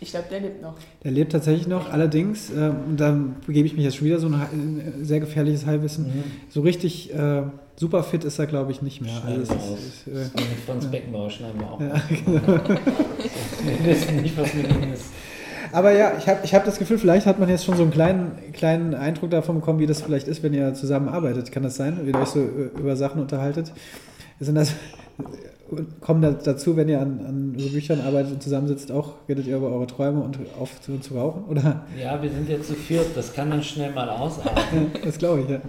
[0.00, 0.74] Ich glaube, der lebt noch.
[1.02, 4.28] Der lebt tatsächlich noch, allerdings, äh, und dann begebe ich mich jetzt schon wieder so
[4.28, 7.42] ein äh, sehr gefährliches Halbwissen, so richtig äh,
[7.74, 9.10] super fit ist er, glaube ich, nicht mehr.
[9.20, 9.78] Schneiden Also wir aus.
[9.80, 11.80] ist, äh, Franz Beckenbauer schneiden wir auch.
[11.80, 12.00] Ja, raus.
[13.64, 15.06] wir wissen nicht, was mit ihm ist.
[15.72, 17.92] Aber ja, ich habe ich hab das Gefühl, vielleicht hat man jetzt schon so einen
[17.92, 21.52] kleinen, kleinen Eindruck davon bekommen, wie das vielleicht ist, wenn ihr zusammenarbeitet.
[21.52, 23.72] Kann das sein, wie ihr euch so äh, über Sachen unterhaltet?
[24.40, 24.74] Sind das,
[26.00, 29.56] kommen da dazu, wenn ihr an, an so Büchern arbeitet und zusammensitzt, auch redet ihr
[29.56, 31.44] über eure Träume und auf zu, zu rauchen?
[31.44, 31.82] Oder?
[32.00, 33.06] Ja, wir sind jetzt zu viert.
[33.14, 34.92] Das kann dann schnell mal ausarten.
[35.04, 35.56] Das glaube ich, ja.
[35.56, 35.60] Ja,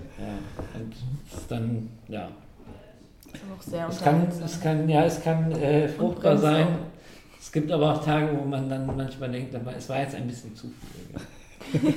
[0.79, 0.93] und
[1.31, 2.29] es ist dann, ja.
[3.55, 6.67] Auch sehr Es kann, es kann, ja, es kann äh, fruchtbar sein.
[7.39, 10.27] Es gibt aber auch Tage, wo man dann manchmal denkt, aber es war jetzt ein
[10.27, 11.13] bisschen zu viel.
[11.13, 11.91] Ja.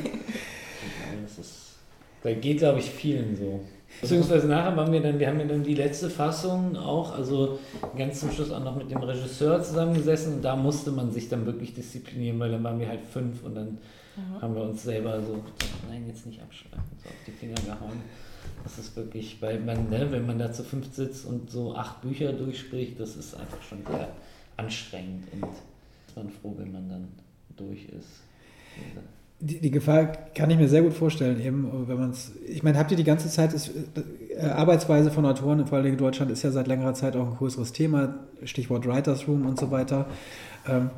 [1.23, 1.77] das ist,
[2.23, 3.61] da geht, glaube ich, vielen so.
[4.01, 7.59] Beziehungsweise nachher waren wir dann, wir haben ja dann die letzte Fassung auch, also
[7.97, 11.45] ganz zum Schluss auch noch mit dem Regisseur zusammengesessen und da musste man sich dann
[11.45, 13.79] wirklich disziplinieren, weil dann waren wir halt fünf und dann
[14.41, 15.43] haben wir uns selber so,
[15.89, 18.01] nein, jetzt nicht abschlagen, so auf die Finger gehauen.
[18.65, 22.01] Das ist wirklich, weil man, ne, wenn man da zu fünf sitzt und so acht
[22.03, 24.09] Bücher durchspricht, das ist einfach schon sehr
[24.57, 25.45] anstrengend und
[26.07, 27.09] ist man froh, wenn man dann
[27.57, 28.23] durch ist.
[29.41, 32.33] Die, die Gefahr kann ich mir sehr gut vorstellen, eben, wenn man es.
[32.47, 33.73] Ich meine, habt ihr die ganze Zeit, ist,
[34.37, 37.37] äh, Arbeitsweise von Autoren, vor allem in Deutschland, ist ja seit längerer Zeit auch ein
[37.37, 40.07] größeres Thema, Stichwort Writers Room und so weiter.
[40.69, 40.91] Ähm,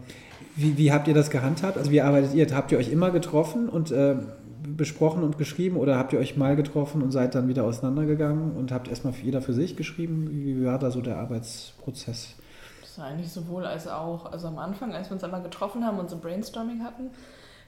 [0.56, 1.78] wie, wie habt ihr das gehandhabt?
[1.78, 2.46] Also, wie arbeitet ihr?
[2.54, 4.16] Habt ihr euch immer getroffen und äh,
[4.66, 8.72] besprochen und geschrieben oder habt ihr euch mal getroffen und seid dann wieder auseinandergegangen und
[8.72, 10.28] habt erstmal jeder für sich geschrieben?
[10.30, 12.34] Wie war da so der Arbeitsprozess?
[12.94, 14.30] Das war eigentlich sowohl als auch.
[14.30, 17.10] Also am Anfang, als wir uns einmal getroffen haben und so Brainstorming hatten,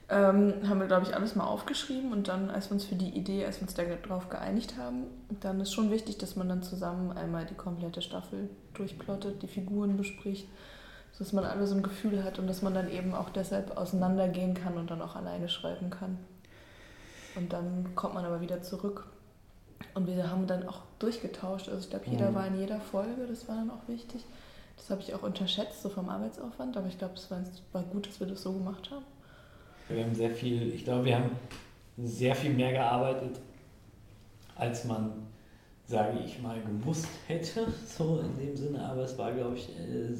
[0.09, 3.09] ähm, haben wir, glaube ich, alles mal aufgeschrieben und dann, als wir uns für die
[3.09, 5.07] Idee, als wir uns darauf geeinigt haben,
[5.41, 9.97] dann ist schon wichtig, dass man dann zusammen einmal die komplette Staffel durchplottet, die Figuren
[9.97, 10.47] bespricht,
[11.11, 14.55] sodass man alle so ein Gefühl hat und dass man dann eben auch deshalb auseinandergehen
[14.55, 16.19] kann und dann auch alleine schreiben kann.
[17.35, 19.09] Und dann kommt man aber wieder zurück.
[19.95, 21.69] Und wir haben dann auch durchgetauscht.
[21.69, 22.35] Also ich glaube, jeder Mhm.
[22.37, 24.25] war in jeder Folge, das war dann auch wichtig.
[24.77, 28.07] Das habe ich auch unterschätzt, so vom Arbeitsaufwand, aber ich glaube, es war, war gut,
[28.07, 29.05] dass wir das so gemacht haben.
[29.89, 31.31] Wir haben sehr viel, ich glaube, wir haben
[31.97, 33.41] sehr viel mehr gearbeitet,
[34.55, 35.13] als man,
[35.87, 38.85] sage ich mal, gewusst hätte, so in dem Sinne.
[38.85, 40.15] Aber es war, glaube ich, äh,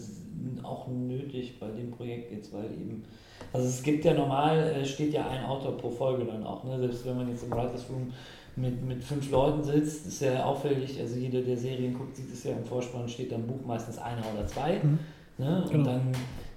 [0.63, 3.05] auch nötig bei dem Projekt jetzt, weil eben,
[3.53, 6.79] also es gibt ja normal, äh, steht ja ein Autor pro Folge dann auch, ne?
[6.79, 8.13] selbst wenn man jetzt im Writers Room
[8.57, 12.45] mit, mit fünf Leuten sitzt, ist ja auffällig, also jeder, der Serien guckt, sieht es
[12.45, 14.81] ja im Vorspann, steht am Buch meistens einer oder zwei.
[14.83, 14.99] Mhm.
[15.39, 15.63] Ne?
[15.63, 15.85] Und genau.
[15.85, 16.13] dann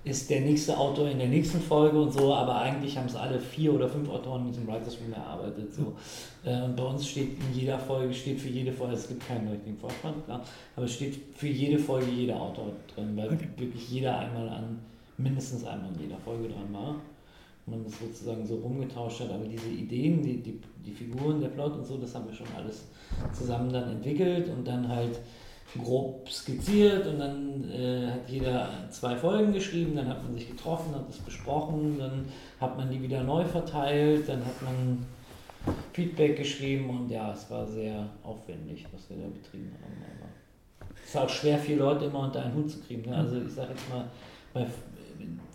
[0.06, 3.38] ist der nächste Autor in der nächsten Folge und so, aber eigentlich haben es alle
[3.38, 5.74] vier oder fünf Autoren in diesem Writers Room erarbeitet.
[5.74, 5.94] So.
[6.46, 9.50] Äh, und bei uns steht in jeder Folge, steht für jede Folge, es gibt keinen
[9.50, 10.42] richtigen Vorspann, klar,
[10.78, 13.50] aber es steht für jede Folge jeder Autor drin, weil okay.
[13.58, 14.80] wirklich jeder einmal an,
[15.18, 16.96] mindestens einmal in jeder Folge dran war
[17.69, 19.32] man das sozusagen so rumgetauscht hat.
[19.32, 22.47] Aber diese Ideen, die, die, die Figuren, der Plot und so, das haben wir schon
[22.55, 22.86] alles
[23.34, 25.19] zusammen dann entwickelt und dann halt
[25.77, 30.95] grob skizziert und dann äh, hat jeder zwei Folgen geschrieben, dann hat man sich getroffen,
[30.95, 32.25] hat es besprochen, dann
[32.60, 35.05] hat man die wieder neu verteilt, dann hat man
[35.93, 39.93] Feedback geschrieben und ja, es war sehr aufwendig, was wir da betrieben haben.
[40.79, 43.10] Aber es ist auch schwer, vier Leute immer unter einen Hut zu kriegen.
[43.10, 43.15] Ne?
[43.15, 44.05] Also ich sage jetzt mal,
[44.53, 44.65] bei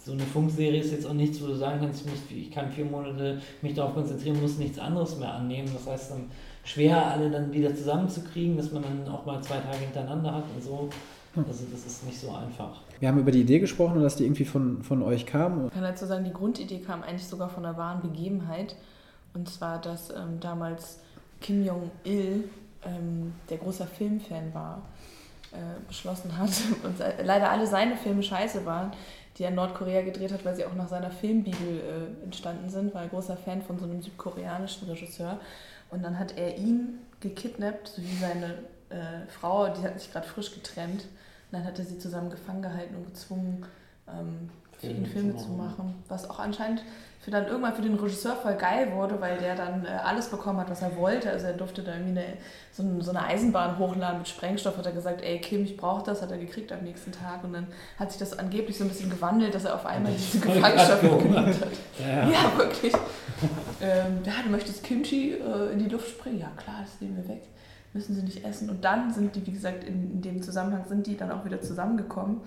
[0.05, 2.71] so eine Funkserie ist jetzt auch nichts, wo du sagen kannst, ich, muss, ich kann
[2.71, 5.71] vier Monate mich darauf konzentrieren, muss nichts anderes mehr annehmen.
[5.73, 6.31] Das heißt dann
[6.63, 10.63] schwer, alle dann wieder zusammenzukriegen, dass man dann auch mal zwei Tage hintereinander hat und
[10.63, 10.91] so.
[11.35, 11.45] Hm.
[11.49, 12.83] Also das ist nicht so einfach.
[13.01, 15.69] Wir haben über die Idee gesprochen und dass die irgendwie von, von euch kam.
[15.69, 18.77] Ich kann dazu sagen, die Grundidee kam eigentlich sogar von einer wahren Begebenheit.
[19.33, 20.99] Und zwar, dass ähm, damals
[21.41, 22.45] Kim Jong-il,
[22.85, 24.83] ähm, der großer Filmfan war,
[25.53, 25.57] äh,
[25.89, 26.51] beschlossen hat
[26.85, 28.93] und leider alle seine Filme scheiße waren,
[29.37, 32.95] die er in Nordkorea gedreht hat, weil sie auch nach seiner Filmbibel äh, entstanden sind,
[32.95, 35.41] war ein großer Fan von so einem südkoreanischen Regisseur.
[35.91, 38.59] Und dann hat er ihn gekidnappt, sowie seine
[38.91, 41.03] äh, Frau, die hat sich gerade frisch getrennt.
[41.03, 43.67] Und dann hat er sie zusammen gefangen gehalten und gezwungen,
[44.09, 44.51] ähm,
[44.85, 45.95] für ihn Filme zu machen.
[46.09, 46.83] Was auch anscheinend
[47.25, 50.61] für dann irgendwann für den Regisseur voll geil wurde, weil der dann äh, alles bekommen
[50.61, 51.31] hat, was er wollte.
[51.31, 52.27] Also er durfte da irgendwie eine,
[52.71, 56.05] so, eine, so, eine Eisenbahn hochladen mit Sprengstoff, hat er gesagt, ey Kim, ich brauche
[56.05, 57.43] das, hat er gekriegt am nächsten Tag.
[57.43, 57.67] Und dann
[57.99, 61.61] hat sich das angeblich so ein bisschen gewandelt, dass er auf einmal diese Gefangenschaft gekündigt
[61.63, 61.73] hat.
[61.99, 62.93] Ja, ja wirklich.
[63.81, 66.41] ähm, ja, du möchtest Kimchi äh, in die Luft springen?
[66.41, 67.45] Ja klar, das nehmen wir weg.
[67.95, 68.69] Müssen sie nicht essen.
[68.69, 71.63] Und dann sind die, wie gesagt, in, in dem Zusammenhang sind die dann auch wieder
[71.63, 72.43] zusammengekommen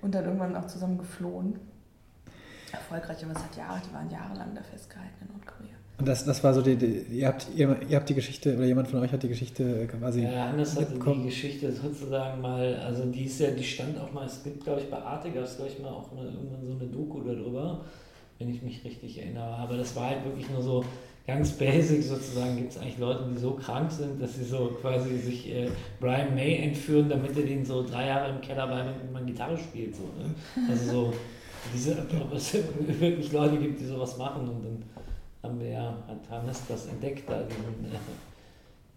[0.00, 1.58] und dann irgendwann auch zusammen geflohen
[2.72, 5.76] erfolgreich, aber es hat Jahre, die waren jahrelang da festgehalten in Nordkorea.
[5.98, 8.64] Und das, das war so die, die ihr, habt, ihr, ihr, habt die Geschichte, oder
[8.64, 10.22] jemand von euch hat die Geschichte quasi.
[10.22, 14.26] Ja, Hannes hatte die Geschichte sozusagen mal, also die ist ja, die stand auch mal,
[14.26, 16.72] es gibt glaube ich bei Arte gab es glaube ich mal auch eine, irgendwann so
[16.72, 17.84] eine Doku darüber,
[18.38, 19.54] wenn ich mich richtig erinnere.
[19.54, 20.84] Aber das war halt wirklich nur so
[21.26, 25.16] ganz basic sozusagen, gibt es eigentlich Leute, die so krank sind, dass sie so quasi
[25.18, 25.68] sich äh,
[26.00, 29.56] Brian May entführen, damit er den so drei Jahre im Keller beibringt, wie man Gitarre
[29.56, 29.94] spielt.
[29.94, 30.34] So, ne?
[30.68, 31.12] Also so
[31.74, 34.82] diese, ob es wirklich Leute gibt, die sowas machen und dann
[35.42, 37.98] haben wir ja, hat Hannes das entdeckt, da diesen, äh,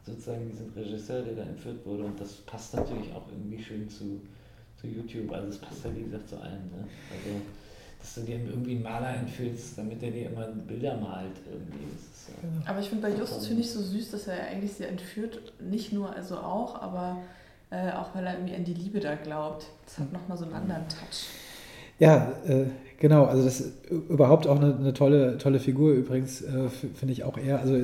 [0.05, 4.21] sozusagen diesen Regisseur, der da entführt wurde und das passt natürlich auch irgendwie schön zu,
[4.79, 6.87] zu YouTube, also es passt ja wie gesagt zu allen, ne?
[7.11, 7.41] also
[7.99, 11.85] dass du dir irgendwie einen Maler entführst, damit er dir immer Bilder malt irgendwie.
[11.95, 14.83] Ist, ja aber ich finde bei Justus finde ich so süß, dass er eigentlich sie
[14.83, 17.17] entführt, nicht nur also auch, aber
[17.71, 19.65] äh, auch weil er irgendwie an die Liebe da glaubt.
[19.85, 21.29] Das hat nochmal so einen anderen Touch.
[21.99, 22.65] Ja, äh,
[22.99, 23.25] genau.
[23.25, 23.73] Also das ist
[24.09, 27.59] überhaupt auch eine, eine tolle, tolle Figur übrigens, äh, finde ich auch eher.
[27.59, 27.77] Also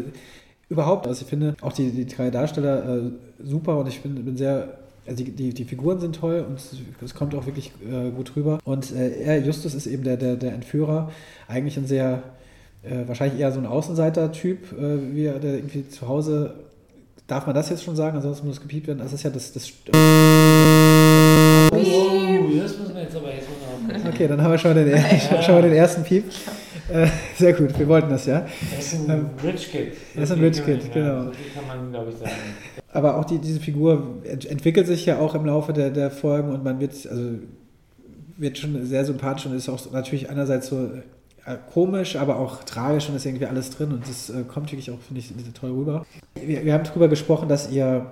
[0.70, 3.02] überhaupt, also ich finde auch die, die drei Darsteller äh,
[3.44, 6.60] super und ich bin, bin sehr also die, die, die, Figuren sind toll und
[7.04, 8.60] es kommt auch wirklich äh, gut rüber.
[8.64, 11.12] Und äh, er, Justus, ist eben der, der, der Entführer,
[11.48, 12.22] eigentlich ein sehr,
[12.84, 16.54] äh, wahrscheinlich eher so ein Außenseiter-Typ, äh, wie er der irgendwie zu Hause,
[17.26, 19.00] darf man das jetzt schon sagen, ansonsten muss es gepiept werden.
[19.00, 19.54] Das ist ja das.
[19.54, 19.98] das das
[22.78, 23.48] müssen wir jetzt aber jetzt
[24.22, 24.88] Okay, dann haben wir schon den,
[25.32, 25.42] ja.
[25.42, 26.26] schon mal den ersten Piep.
[26.94, 28.46] Äh, sehr gut, wir wollten das ja.
[28.72, 29.94] Er ist ein ähm, Rich Kid.
[30.16, 31.24] Er ist ein Rich Kid, genau.
[31.24, 32.32] So kann man, glaube ich, sagen.
[32.94, 36.64] Aber auch die, diese Figur entwickelt sich ja auch im Laufe der, der Folgen und
[36.64, 37.40] man wird, also,
[38.38, 40.92] wird schon sehr sympathisch und ist auch natürlich einerseits so
[41.46, 44.92] äh, komisch, aber auch tragisch und ist irgendwie alles drin und das äh, kommt wirklich
[44.92, 46.06] auch, finde ich, toll rüber.
[46.36, 48.12] Wir, wir haben darüber gesprochen, dass ihr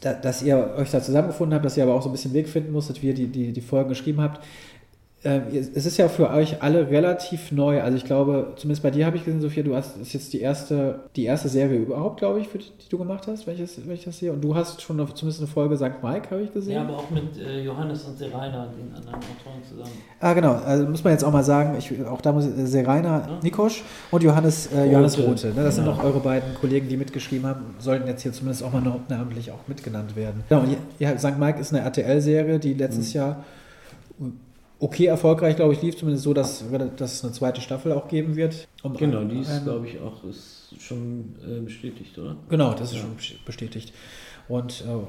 [0.00, 2.70] dass ihr euch da zusammengefunden habt, dass ihr aber auch so ein bisschen Weg finden
[2.70, 4.44] musstet, wie ihr die, die, die Folgen geschrieben habt.
[5.26, 7.82] Ähm, es ist ja für euch alle relativ neu.
[7.82, 10.32] Also ich glaube, zumindest bei dir habe ich gesehen, Sophia, du hast das ist jetzt
[10.32, 13.54] die erste, die erste Serie überhaupt, glaube ich, für die, die du gemacht hast, wenn
[13.54, 14.32] ich, das, wenn ich das sehe.
[14.32, 16.00] Und du hast schon auf, zumindest eine Folge St.
[16.00, 16.74] Mike, habe ich gesehen.
[16.74, 19.90] Ja, aber auch mit äh, Johannes und Seraina, den anderen Autoren zusammen.
[20.20, 20.52] Ah, genau.
[20.52, 23.38] Also muss man jetzt auch mal sagen, ich, auch da muss äh, Seraina ja.
[23.42, 25.48] Nikosch und Johannes, äh, Johannes Rote.
[25.48, 25.64] Ne?
[25.64, 25.90] Das genau.
[25.90, 29.50] sind auch eure beiden Kollegen, die mitgeschrieben haben, sollten jetzt hier zumindest auch mal namentlich
[29.50, 30.44] auch mitgenannt werden.
[30.48, 30.62] Genau,
[31.00, 31.36] ja, St.
[31.36, 33.18] Mike ist eine RTL-Serie, die letztes mhm.
[33.18, 33.44] Jahr
[34.78, 36.64] okay erfolgreich, glaube ich, lief zumindest so, dass,
[36.96, 38.68] dass es eine zweite Staffel auch geben wird.
[38.82, 42.36] Um genau, die ist, glaube ich, auch ist schon äh, bestätigt, oder?
[42.48, 43.02] Genau, das ist ja.
[43.02, 43.92] schon bestätigt.
[44.48, 45.06] Und, äh,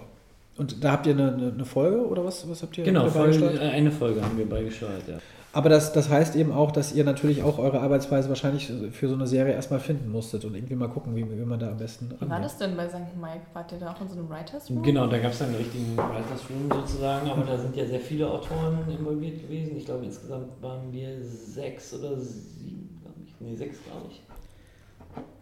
[0.57, 3.91] und da habt ihr eine, eine, Folge oder was, was habt ihr Genau, Folge, eine
[3.91, 5.17] Folge haben wir beigesteuert, ja.
[5.53, 9.15] Aber das, das heißt eben auch, dass ihr natürlich auch eure Arbeitsweise wahrscheinlich für so
[9.15, 12.13] eine Serie erstmal finden musstet und irgendwie mal gucken, wie, wie man da am besten.
[12.19, 13.17] Wie war das denn bei St.
[13.19, 13.41] Mike?
[13.53, 14.83] Wart ihr da auch in so einem Writers Room?
[14.83, 18.29] Genau, da gab es einen richtigen Writers Room sozusagen, aber da sind ja sehr viele
[18.29, 19.77] Autoren involviert gewesen.
[19.77, 23.33] Ich glaube, insgesamt waren wir sechs oder sieben, glaube ich.
[23.39, 24.21] Nee, sechs, glaube ich.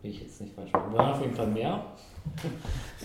[0.01, 0.93] Will ich jetzt nicht falsch machen.
[0.93, 1.83] Wir waren auf jeden Fall mehr.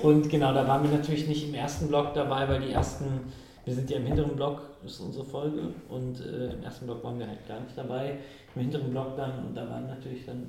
[0.03, 3.21] Und genau, da waren wir natürlich nicht im ersten Block dabei, weil die ersten
[3.65, 7.19] wir sind ja im hinteren Block, ist unsere Folge, und äh, im ersten Block waren
[7.19, 8.19] wir halt gar nicht dabei.
[8.55, 10.47] Im hinteren Block dann, und da waren natürlich dann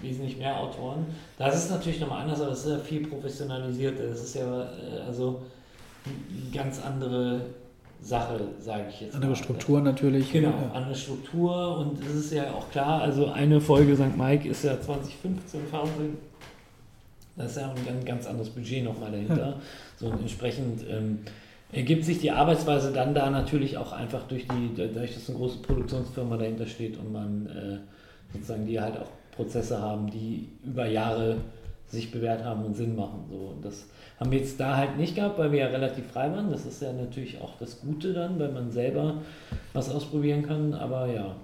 [0.00, 1.06] wesentlich mehr Autoren.
[1.38, 4.08] Da ist es natürlich nochmal anders, aber es ist ja viel professionalisierter.
[4.08, 5.42] Das ist ja äh, also
[6.04, 7.40] eine ganz andere
[8.00, 9.14] Sache, sage ich jetzt.
[9.14, 9.36] Andere mal.
[9.36, 10.32] Struktur natürlich.
[10.32, 10.72] Genau, ja.
[10.74, 14.16] andere Struktur und es ist ja auch klar, also eine Folge St.
[14.16, 16.18] Mike ist ja 2015 Fernsehen.
[17.36, 19.60] Das ist ja ein ganz anderes Budget nochmal dahinter.
[19.96, 21.20] So und entsprechend ähm,
[21.72, 25.58] ergibt sich die Arbeitsweise dann da natürlich auch einfach durch die, dadurch, dass eine große
[25.58, 27.78] Produktionsfirma dahinter steht und man äh,
[28.32, 31.38] sozusagen die halt auch Prozesse haben, die über Jahre
[31.86, 33.24] sich bewährt haben und Sinn machen.
[33.30, 33.36] So.
[33.54, 33.86] Und das
[34.18, 36.50] haben wir jetzt da halt nicht gehabt, weil wir ja relativ frei waren.
[36.50, 39.16] Das ist ja natürlich auch das Gute dann, weil man selber
[39.74, 40.72] was ausprobieren kann.
[40.74, 41.36] Aber ja,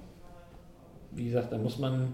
[1.12, 2.08] wie gesagt, da muss man,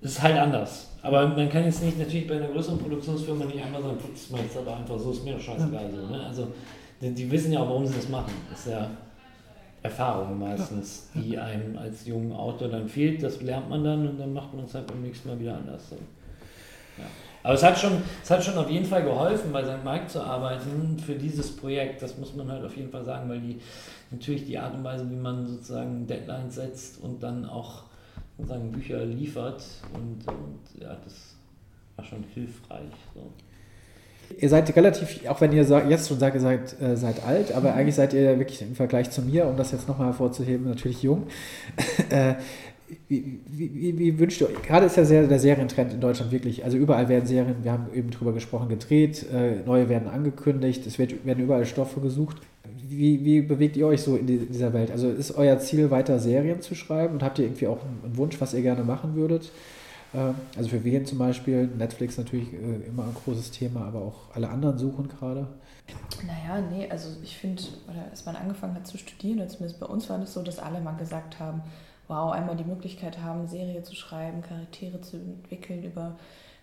[0.00, 0.88] es ist halt anders.
[1.02, 4.40] Aber man kann jetzt nicht natürlich bei einer größeren Produktionsfirma nicht einfach sagen, putz mal
[4.40, 5.90] jetzt aber einfach so, ist mir doch scheißegal.
[5.90, 6.24] So, ne?
[6.26, 6.48] Also
[7.00, 8.32] die, die, wissen ja auch, warum sie das machen.
[8.50, 8.90] Das ist ja
[9.82, 13.22] Erfahrung meistens, die einem als jungen Autor dann fehlt.
[13.22, 15.90] Das lernt man dann und dann macht man es halt beim nächsten Mal wieder anders.
[15.90, 15.96] So.
[15.96, 17.04] Ja.
[17.44, 19.84] Aber es hat, schon, es hat schon auf jeden Fall geholfen, bei St.
[19.84, 22.02] Mike zu arbeiten für dieses Projekt.
[22.02, 23.60] Das muss man halt auf jeden Fall sagen, weil die
[24.10, 27.84] natürlich die Art und Weise, wie man sozusagen Deadlines setzt und dann auch
[28.38, 29.62] sozusagen Bücher liefert
[29.94, 31.34] und, und ja, das
[31.96, 32.92] war schon hilfreich.
[33.14, 33.32] So.
[34.36, 37.74] Ihr seid relativ, auch wenn ihr jetzt schon sagt, ihr seid, äh, seid alt, aber
[37.74, 41.26] eigentlich seid ihr wirklich im Vergleich zu mir, um das jetzt nochmal hervorzuheben, natürlich jung.
[42.10, 42.34] äh,
[43.08, 44.62] wie, wie, wie, wünscht ihr euch?
[44.62, 47.86] Gerade ist ja sehr, der Serientrend in Deutschland wirklich, also überall werden Serien, wir haben
[47.92, 52.38] eben drüber gesprochen, gedreht, äh, neue werden angekündigt, es wird, werden überall Stoffe gesucht.
[52.88, 54.90] Wie, wie bewegt ihr euch so in, die, in, dieser Welt?
[54.90, 58.40] Also ist euer Ziel, weiter Serien zu schreiben und habt ihr irgendwie auch einen Wunsch,
[58.40, 59.50] was ihr gerne machen würdet?
[60.14, 64.34] Ähm, also für wen zum Beispiel, Netflix natürlich äh, immer ein großes Thema, aber auch
[64.34, 65.46] alle anderen suchen gerade.
[66.26, 67.62] Naja, nee, also ich finde,
[68.10, 70.96] als man angefangen hat zu studieren, zumindest bei uns war es so, dass alle mal
[70.96, 71.62] gesagt haben,
[72.08, 76.16] wow, einmal die Möglichkeit haben, Serie zu schreiben, Charaktere zu entwickeln über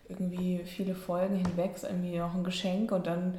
[0.10, 3.36] irgendwie viele Folgen hinweg, ist irgendwie auch ein Geschenk und dann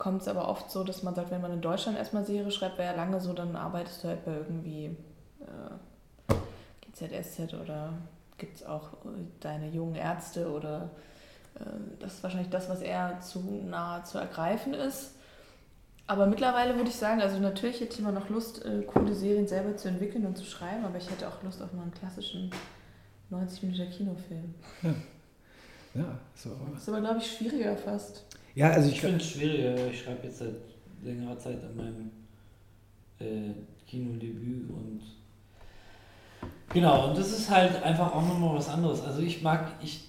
[0.00, 2.78] kommt es aber oft so, dass man sagt, wenn man in Deutschland erstmal Serie schreibt,
[2.78, 4.96] wäre ja lange so, dann arbeitest du halt bei irgendwie
[5.40, 6.34] äh,
[6.80, 7.92] GZSZ oder
[8.38, 9.08] gibt es auch äh,
[9.40, 10.90] deine jungen Ärzte oder
[11.54, 11.64] äh,
[11.98, 15.16] das ist wahrscheinlich das, was eher zu nah zu ergreifen ist.
[16.06, 19.46] Aber mittlerweile würde ich sagen, also natürlich hätte ich immer noch Lust, äh, coole Serien
[19.46, 22.50] selber zu entwickeln und zu schreiben, aber ich hätte auch Lust auf mal einen klassischen
[23.28, 24.54] 90 Minuten Kinofilm.
[24.82, 24.94] Ja,
[25.94, 26.56] ja so.
[26.72, 28.24] Das ist aber, glaube ich, schwieriger fast.
[28.54, 29.90] Ja, also ich, ich finde es schwieriger.
[29.90, 30.54] Ich schreibe jetzt seit
[31.02, 32.10] längerer Zeit an meinem
[33.18, 33.54] äh,
[33.86, 35.00] Kinodebüt und
[36.72, 39.02] Genau, und das ist halt einfach auch nochmal was anderes.
[39.02, 40.04] Also ich mag, ich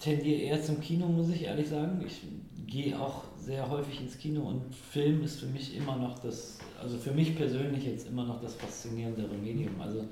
[0.00, 2.02] tendiere eher zum Kino, muss ich ehrlich sagen.
[2.04, 2.22] Ich
[2.66, 6.98] gehe auch sehr häufig ins Kino und Film ist für mich immer noch das, also
[6.98, 9.80] für mich persönlich jetzt immer noch das faszinierendere Medium.
[9.80, 10.04] Also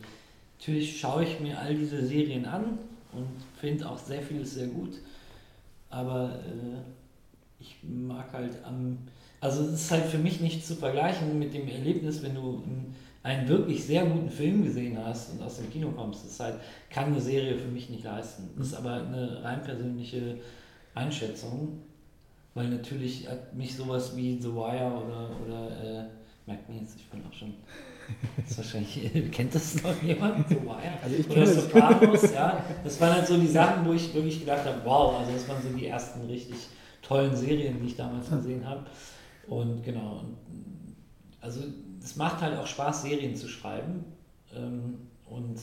[0.57, 2.79] natürlich schaue ich mir all diese Serien an
[3.13, 3.27] und
[3.61, 5.01] finde auch sehr vieles sehr gut,
[5.91, 6.79] aber äh,
[7.65, 8.99] ich mag halt am,
[9.41, 12.95] also es ist halt für mich nicht zu vergleichen mit dem Erlebnis, wenn du ein
[13.25, 16.57] einen wirklich sehr guten Film gesehen hast und aus dem Kino kommst, das halt,
[16.91, 18.51] kann eine Serie für mich nicht leisten.
[18.57, 20.37] Das ist aber eine rein persönliche
[20.95, 21.81] Einschätzung,
[22.53, 26.05] weil natürlich hat mich sowas wie The Wire oder, oder äh,
[26.47, 27.55] merkt man jetzt, ich bin auch schon,
[28.37, 30.47] das ist wahrscheinlich, kennt das noch jemand?
[30.47, 30.93] The Wire?
[31.03, 32.63] Also ich oder Sopranos, ja.
[32.85, 35.63] Das waren halt so die Sachen, wo ich wirklich gedacht habe, wow, also das waren
[35.63, 36.57] so die ersten richtig
[37.07, 38.87] tollen Serien, die ich damals gesehen habe.
[39.47, 40.25] Und genau,
[41.41, 41.61] also
[42.03, 44.05] es macht halt auch Spaß, Serien zu schreiben.
[44.55, 45.61] Ähm, und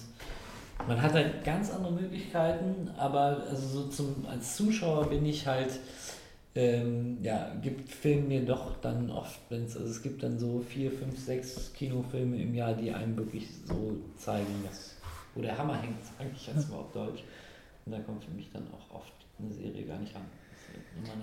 [0.87, 5.79] man hat halt ganz andere Möglichkeiten, aber also so zum, als Zuschauer bin ich halt,
[6.55, 10.59] ähm, ja, gibt Filme mir doch dann oft, wenn es, also es gibt dann so
[10.59, 14.95] vier, fünf, sechs Kinofilme im Jahr, die einem wirklich so zeigen, was,
[15.35, 17.23] wo der Hammer hängt, sage ich jetzt mal auf Deutsch.
[17.85, 20.25] Und da kommt für mich dann auch oft eine Serie gar nicht an.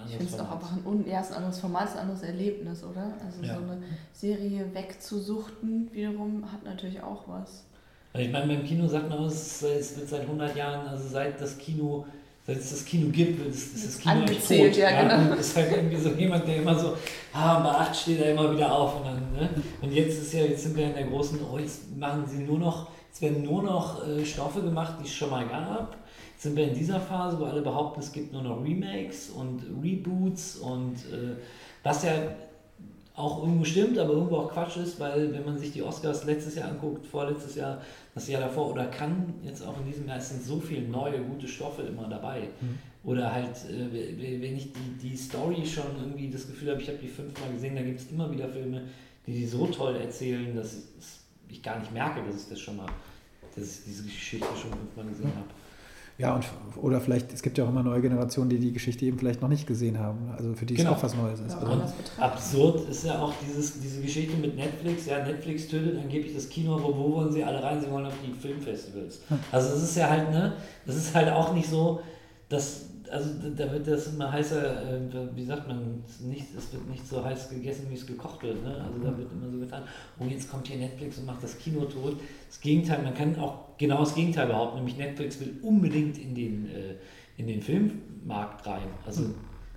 [0.07, 3.12] Ich finde es auch einfach ein, ja, ein anderes Format, ein anderes Erlebnis, oder?
[3.25, 3.55] Also ja.
[3.55, 7.64] so eine Serie wegzusuchten wiederum hat natürlich auch was.
[8.12, 11.41] Also ich meine, beim Kino sagt man, es, es wird seit 100 Jahren, also seit
[11.41, 12.07] das Kino
[12.49, 14.81] seit es das Kino gibt, ist, ist das Kino Angezählt, tot.
[14.81, 15.35] Ja, genau.
[15.35, 16.97] ist halt irgendwie so jemand, der immer so,
[17.35, 18.97] ah, bei 8 steht er immer wieder auf.
[18.97, 19.51] Und, dann, ne?
[19.83, 22.59] und jetzt ist ja, jetzt sind wir in der großen, oh, jetzt machen sie nur
[22.59, 25.99] noch, jetzt werden nur noch äh, Stoffe gemacht, die es schon mal gab.
[26.39, 30.57] Sind wir in dieser Phase, wo alle behaupten, es gibt nur noch Remakes und Reboots
[30.57, 31.36] und äh,
[31.82, 32.12] was ja
[33.18, 36.55] auch irgendwo stimmt, aber irgendwo auch Quatsch ist, weil wenn man sich die Oscars letztes
[36.55, 37.82] Jahr anguckt, vorletztes Jahr,
[38.14, 41.20] das Jahr davor oder kann jetzt auch in diesem Jahr, es sind so viele neue,
[41.22, 42.43] gute Stoffe immer dabei.
[42.61, 42.78] Mhm.
[43.03, 46.99] Oder halt, äh, wenn ich die, die Story schon irgendwie das Gefühl habe, ich habe
[46.99, 48.82] die fünfmal gesehen, da gibt es immer wieder Filme,
[49.26, 50.76] die die so toll erzählen, dass
[51.49, 52.86] ich gar nicht merke, dass ich das schon mal,
[53.57, 55.49] dass ich diese Geschichte schon fünfmal gesehen habe.
[56.19, 56.45] Ja, und,
[56.83, 59.49] oder vielleicht, es gibt ja auch immer neue Generationen, die die Geschichte eben vielleicht noch
[59.49, 60.33] nicht gesehen haben.
[60.37, 60.91] Also für die genau.
[60.91, 61.53] es auch was Neues ist.
[61.53, 61.83] Ja, also
[62.19, 65.07] absurd ist ja auch dieses, diese Geschichte mit Netflix.
[65.07, 67.81] Ja, Netflix tötet angeblich das Kino, aber wo wollen sie alle rein?
[67.81, 69.21] Sie wollen auf die Filmfestivals.
[69.29, 69.39] Hm.
[69.53, 70.55] Also es ist ja halt, ne,
[70.87, 72.01] das ist halt auch nicht so,
[72.49, 75.01] dass also da wird das immer heißer, äh,
[75.35, 78.63] wie sagt man, nicht, es wird nicht so heiß gegessen, wie es gekocht wird.
[78.63, 78.71] Ne?
[78.75, 79.83] Also da wird immer so getan,
[80.19, 82.17] oh jetzt kommt hier Netflix und macht das Kino tot.
[82.49, 86.67] Das Gegenteil, man kann auch genau das Gegenteil behaupten, nämlich Netflix will unbedingt in den,
[86.67, 86.95] äh,
[87.37, 88.89] in den Filmmarkt rein.
[89.07, 89.31] Also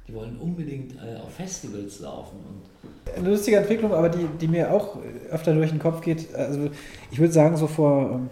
[0.07, 2.37] die wollen unbedingt äh, auf Festivals laufen.
[2.37, 4.97] Und Eine lustige Entwicklung, aber die, die mir auch
[5.29, 6.33] öfter durch den Kopf geht.
[6.35, 6.69] Also
[7.11, 8.29] ich würde sagen, so vor, ähm,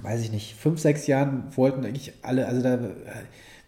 [0.00, 2.78] weiß ich nicht, fünf, sechs Jahren wollten eigentlich alle, also da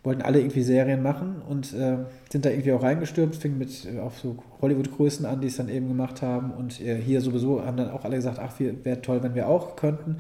[0.03, 1.98] wollten alle irgendwie Serien machen und äh,
[2.30, 5.68] sind da irgendwie auch reingestürmt, fing mit äh, auf so Hollywood-Größen an, die es dann
[5.68, 9.22] eben gemacht haben und äh, hier sowieso haben dann auch alle gesagt, ach, wäre toll,
[9.22, 10.16] wenn wir auch könnten.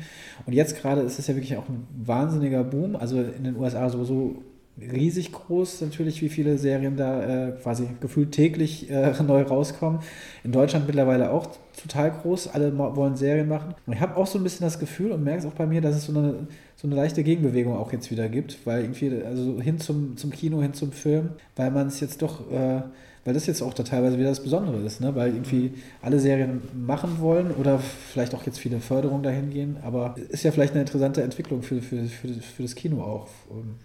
[0.46, 3.88] Und jetzt gerade ist es ja wirklich auch ein wahnsinniger Boom, also in den USA
[3.88, 4.42] sowieso
[4.80, 10.00] riesig groß natürlich, wie viele Serien da äh, quasi gefühlt täglich äh, neu rauskommen.
[10.44, 11.48] In Deutschland mittlerweile auch
[11.80, 13.74] total groß, alle wollen Serien machen.
[13.86, 15.80] Und ich habe auch so ein bisschen das Gefühl und merke es auch bei mir,
[15.80, 19.60] dass es so eine, so eine leichte Gegenbewegung auch jetzt wieder gibt, weil irgendwie, also
[19.60, 22.50] hin zum, zum Kino, hin zum Film, weil man es jetzt doch...
[22.50, 22.82] Äh,
[23.24, 25.14] weil das jetzt auch da teilweise wieder das Besondere ist, ne?
[25.14, 30.14] weil irgendwie alle Serien machen wollen oder vielleicht auch jetzt viele Förderungen dahin gehen, aber
[30.30, 33.28] ist ja vielleicht eine interessante Entwicklung für, für, für, für das Kino auch,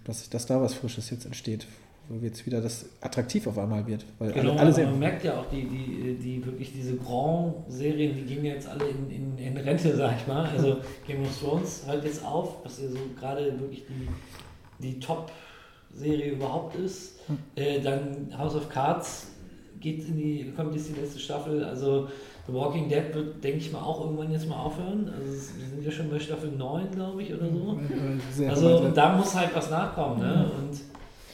[0.05, 1.67] dass, dass da was Frisches jetzt entsteht,
[2.07, 4.05] wo jetzt wieder das attraktiv auf einmal wird.
[4.19, 8.23] Weil genau, alle, alle man merkt ja auch, die, die, die wirklich diese Grand-Serien, die
[8.23, 10.45] gehen ja jetzt alle in, in, in Rente, sag ich mal.
[10.45, 10.77] Also
[11.07, 14.07] Game of Thrones hört jetzt auf, was ja so gerade wirklich die,
[14.83, 15.31] die Top-
[15.95, 17.19] Serie überhaupt ist.
[17.27, 17.37] Hm.
[17.55, 19.27] Äh, dann House of Cards
[19.79, 21.63] geht in die, kommt jetzt die letzte Staffel.
[21.63, 22.07] Also
[22.47, 25.11] The Walking Dead wird, denke ich mal, auch irgendwann jetzt mal aufhören.
[25.17, 27.79] Also wir sind ja schon bei Staffel 9, glaube ich, oder so.
[28.31, 30.19] Sehr also und da muss halt was nachkommen.
[30.19, 30.51] Ne?
[30.57, 30.79] Und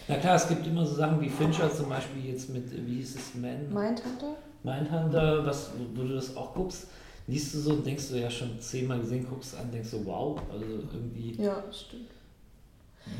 [0.07, 3.15] na klar, es gibt immer so Sachen wie Fincher zum Beispiel jetzt mit, wie hieß
[3.15, 3.73] es, Man?
[3.73, 4.35] Mindhunter?
[4.63, 6.87] Mindhunter, was, wo du das auch guckst,
[7.27, 10.39] liest du so und denkst du ja schon zehnmal gesehen, guckst an, denkst du, wow,
[10.51, 11.41] also irgendwie.
[11.41, 12.09] Ja, stimmt.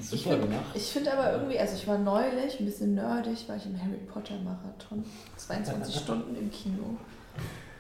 [0.02, 0.66] Super ich find, gemacht.
[0.76, 4.00] Ich finde aber irgendwie, also ich war neulich ein bisschen nerdig, war ich im Harry
[4.08, 5.04] Potter Marathon.
[5.38, 6.98] 22 Stunden im Kino.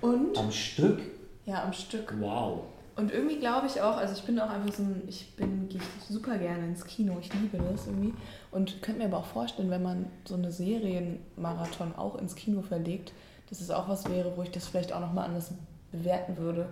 [0.02, 0.38] Und.
[0.38, 0.99] Am Stück?
[1.45, 2.14] Ja, am Stück.
[2.20, 2.62] Wow.
[2.95, 5.80] Und irgendwie glaube ich auch, also ich bin auch einfach so ein, ich bin, gehe
[6.10, 8.14] super gerne ins Kino, ich liebe das irgendwie.
[8.52, 13.14] Und könnte mir aber auch vorstellen, wenn man so eine Serienmarathon auch ins Kino verlegt,
[13.49, 15.54] dass es auch was wäre, wo ich das vielleicht auch nochmal anders
[15.91, 16.70] bewerten würde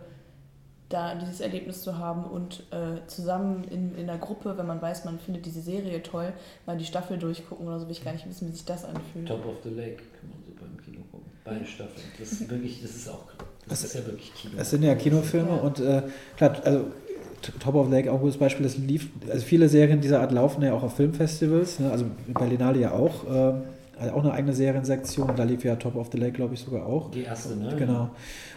[0.90, 5.06] da dieses Erlebnis zu haben und äh, zusammen in, in der Gruppe, wenn man weiß,
[5.06, 6.34] man findet diese Serie toll,
[6.66, 9.28] mal die Staffel durchgucken oder so, will ich gar nicht wissen, wie sich das anfühlt.
[9.28, 11.28] Top of the Lake kann man so beim Kino gucken.
[11.44, 12.06] Beide Staffeln.
[12.18, 13.26] Das ist wirklich, das ist auch,
[13.68, 14.56] das, das ist ja wirklich Kino.
[14.58, 15.56] Das sind ja Kinofilme ja.
[15.58, 16.02] und äh,
[16.36, 16.86] klar, also
[17.60, 20.32] Top of the Lake auch ein gutes Beispiel, das lief, also viele Serien dieser Art
[20.32, 21.92] laufen ja auch auf Filmfestivals, ne?
[21.92, 23.26] also Berlinale ja auch.
[23.26, 23.54] Äh,
[24.00, 25.36] also auch eine eigene Seriensektion.
[25.36, 27.12] Da lief ja Top of the Lake, glaube ich, sogar auch.
[27.12, 27.76] Die erste, ne?
[27.78, 28.10] Genau.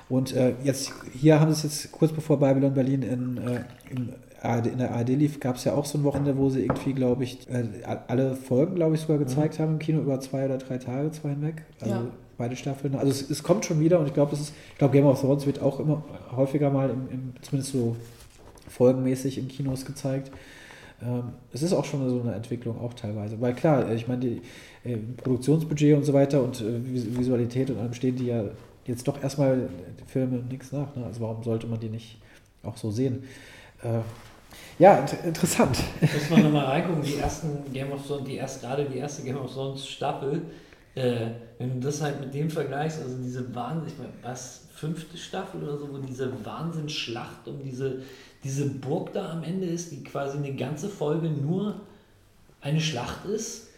[0.09, 4.13] Und äh, jetzt, hier haben sie es jetzt kurz bevor Babylon Berlin in, äh, in,
[4.43, 6.93] ARD, in der ARD lief, gab es ja auch so ein Wochenende, wo sie irgendwie,
[6.93, 7.65] glaube ich, äh,
[8.09, 9.63] alle Folgen, glaube ich, sogar gezeigt mhm.
[9.63, 11.63] haben im Kino über zwei oder drei Tage, zwei hinweg.
[11.81, 12.05] Also ja.
[12.37, 12.95] beide Staffeln.
[12.95, 15.63] Also es, es, kommt schon wieder und ich glaube, ich glaube, Game of Thrones wird
[15.63, 16.03] auch immer
[16.35, 17.97] häufiger mal, im, im, zumindest so
[18.69, 20.31] folgenmäßig in Kinos gezeigt.
[21.03, 23.41] Ähm, es ist auch schon so eine Entwicklung, auch teilweise.
[23.41, 24.43] Weil klar, ich meine, die
[24.85, 28.45] äh, Produktionsbudget und so weiter und äh, Visualität und allem stehen die ja
[28.87, 29.69] jetzt doch erstmal
[30.07, 30.95] Filme nichts nach.
[30.97, 31.05] Ne?
[31.05, 32.19] Also warum sollte man die nicht
[32.63, 33.25] auch so sehen?
[33.83, 34.01] Äh,
[34.79, 35.79] ja, inter interessant.
[36.01, 39.37] Muss man nochmal reingucken, die ersten Game of Thrones, die erst gerade die erste Game
[39.37, 40.43] of Thrones Staffel,
[40.95, 41.27] äh,
[41.59, 43.93] wenn du das halt mit dem vergleichst, also diese Wahnsinn,
[44.23, 48.03] was, fünfte Staffel oder so, wo diese Wahnsinnsschlacht um diese,
[48.45, 51.77] diese Burg da am Ende ist, die quasi eine ganze Folge nur
[52.61, 53.69] eine Schlacht ist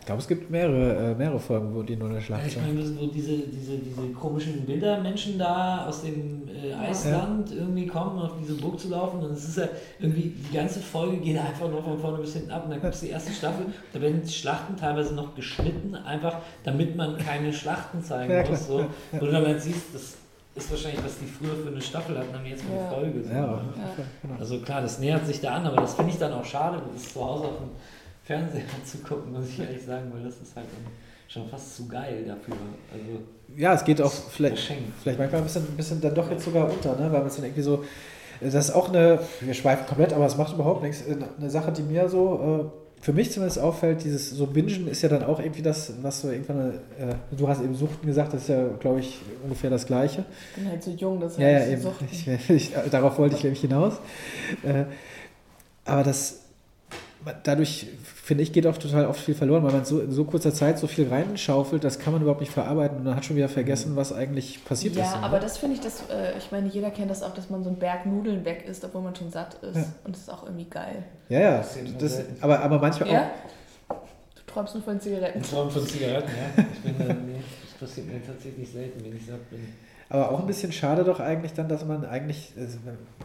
[0.00, 2.52] Ich glaube, es gibt mehrere, äh, mehrere Folgen, wo die nur eine Schlacht Ja, ich
[2.54, 2.66] sind.
[2.74, 8.32] meine, wo diese, diese, diese komischen Wintermenschen da aus dem äh, Eisland irgendwie kommen, auf
[8.40, 9.20] diese Burg zu laufen.
[9.22, 9.68] Und es ist ja
[9.98, 12.64] irgendwie, die ganze Folge geht einfach nur von vorne bis hinten ab.
[12.64, 16.38] Und dann gibt es die erste Staffel, da werden die Schlachten teilweise noch geschnitten, einfach
[16.64, 18.66] damit man keine Schlachten zeigen Ja, muss.
[18.66, 18.80] So.
[18.80, 19.18] Ja, ja.
[19.18, 20.16] Du dann halt siehst, das
[20.54, 22.80] ist wahrscheinlich, was die früher für eine Staffel hatten, haben die jetzt mal Ja.
[22.88, 23.24] eine Folge.
[23.24, 23.30] So.
[23.32, 23.62] Ja, ne?
[24.22, 24.34] genau.
[24.38, 27.12] Also klar, das nähert sich da an, aber das finde ich dann auch schade, das
[27.12, 27.70] zu Hause auf dem
[28.22, 30.66] Fernseher zu gucken, muss ich ehrlich sagen, weil das ist halt
[31.28, 32.54] schon fast zu geil dafür.
[32.92, 33.20] Also
[33.56, 34.58] Ja, es geht auch vielleicht,
[35.02, 37.10] vielleicht manchmal ein bisschen, ein bisschen dann doch jetzt sogar unter, ne?
[37.10, 37.84] weil man es dann irgendwie so,
[38.40, 41.02] das ist auch eine, wir schweifen komplett, aber es macht überhaupt nichts,
[41.38, 45.10] eine Sache, die mir so, äh, für mich zumindest auffällt, dieses so Bingen ist ja
[45.10, 48.48] dann auch irgendwie das, was so irgendwann, äh, du hast eben Suchten gesagt, das ist
[48.48, 50.24] ja, glaube ich, ungefähr das Gleiche.
[50.56, 51.86] Ich bin halt so jung, das Ja, ja, heißt, eben.
[52.10, 54.00] Ich, ich, darauf wollte ich nämlich hinaus.
[54.62, 54.84] Äh,
[55.84, 56.43] aber das,
[57.42, 60.52] dadurch, finde ich, geht auch total oft viel verloren, weil man so in so kurzer
[60.52, 63.48] Zeit so viel reinschaufelt, das kann man überhaupt nicht verarbeiten und man hat schon wieder
[63.48, 65.16] vergessen, was eigentlich passiert Ja, ist.
[65.16, 65.22] ne?
[65.22, 67.70] aber das finde ich, das, äh, ich meine, jeder kennt das auch, dass man so
[67.70, 69.76] einen Berg Nudeln weg isst, obwohl man schon satt ist.
[69.76, 69.84] Ja.
[70.04, 71.04] Und das ist auch irgendwie geil.
[71.28, 71.64] ja, ja,
[71.98, 73.30] Das aber, aber manchmal Ja?
[73.88, 75.38] Du träumst nur von Zigaretten.
[75.38, 76.64] In Form von Zigaretten, ja.
[76.72, 79.60] Ich bin, äh, nee, das passiert mir tatsächlich selten, wenn ich satt bin.
[80.08, 82.78] Aber auch ein bisschen schade doch eigentlich dann, dass man eigentlich, also,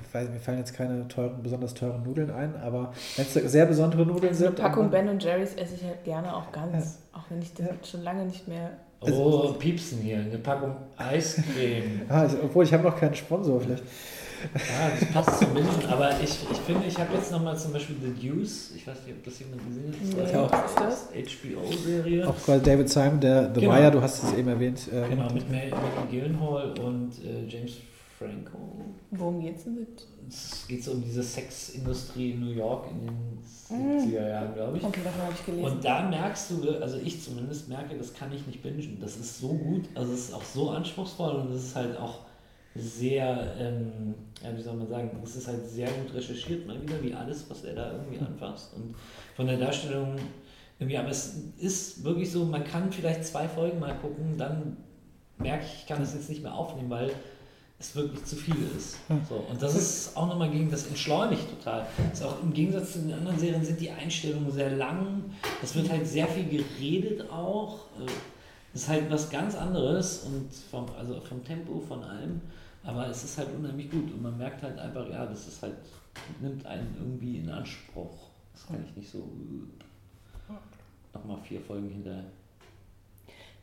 [0.08, 3.66] ich weiß, mir fallen jetzt keine teuren, besonders teuren Nudeln ein, aber wenn es sehr
[3.66, 4.64] besondere Nudeln Also eine sind.
[4.64, 7.00] Packung und Ben und Jerry's esse ich halt gerne auch ganz.
[7.14, 7.74] Auch wenn ich das Ja.
[7.84, 8.72] schon lange nicht mehr.
[9.02, 12.02] Oh, Piepsen hier, eine Packung Eiscreme.
[12.10, 13.84] ah, ich, obwohl ich habe noch keinen Sponsor vielleicht.
[14.54, 17.96] Ja, das passt zum Menschen, aber ich, ich finde, ich habe jetzt nochmal zum Beispiel
[18.02, 21.34] The Deuce, ich weiß nicht, ob das jemand gesehen hat, das was ist das?
[21.42, 22.28] HBO-Serie.
[22.28, 23.74] Auch quasi David Simon, der The Genau.
[23.74, 24.80] Wire, du hast es eben erwähnt.
[24.92, 25.72] Äh, Genau, mit Maggie
[26.12, 27.74] Gyllenhaal und äh, James
[28.18, 28.58] Franco.
[29.12, 30.06] Worum geht's denn mit?
[30.28, 33.40] Es geht so um diese Sexindustrie in New York in den
[33.72, 34.00] Mhm.
[34.00, 34.84] 70er Jahren, glaube ich.
[34.84, 35.66] Okay, davon habe ich gelesen.
[35.72, 38.98] Und da merkst du, also ich zumindest merke, das kann ich nicht bingen.
[39.00, 42.22] Das ist so gut, also es ist auch so anspruchsvoll und es ist halt auch
[42.76, 44.14] sehr, ähm,
[44.44, 47.50] ja, wie soll man sagen, es ist halt sehr gut recherchiert, mal wieder, wie alles,
[47.50, 48.74] was er da irgendwie anfasst.
[48.76, 48.96] Und
[49.36, 50.16] von der Darstellung
[50.80, 54.78] irgendwie, aber es ist wirklich so, man kann vielleicht zwei Folgen mal gucken, dann
[55.38, 57.12] merke ich, ich kann das jetzt nicht mehr aufnehmen, weil
[57.80, 58.98] es wirklich zu viel ist.
[59.28, 61.86] So, und das ist auch nochmal gegen das entschleunigt total.
[62.10, 65.24] Das ist auch im Gegensatz zu den anderen Serien sind die Einstellungen sehr lang.
[65.64, 67.86] Es wird halt sehr viel geredet auch.
[68.74, 72.42] Äh, Das ist halt was ganz anderes und vom, also vom Tempo, von allem.
[72.84, 75.76] Aber es ist halt unheimlich gut und man merkt halt einfach, ja, das ist halt,
[76.42, 78.30] nimmt einen irgendwie in Anspruch.
[78.54, 79.24] Das kann ich nicht so
[81.14, 82.24] nochmal vier Folgen hinterher.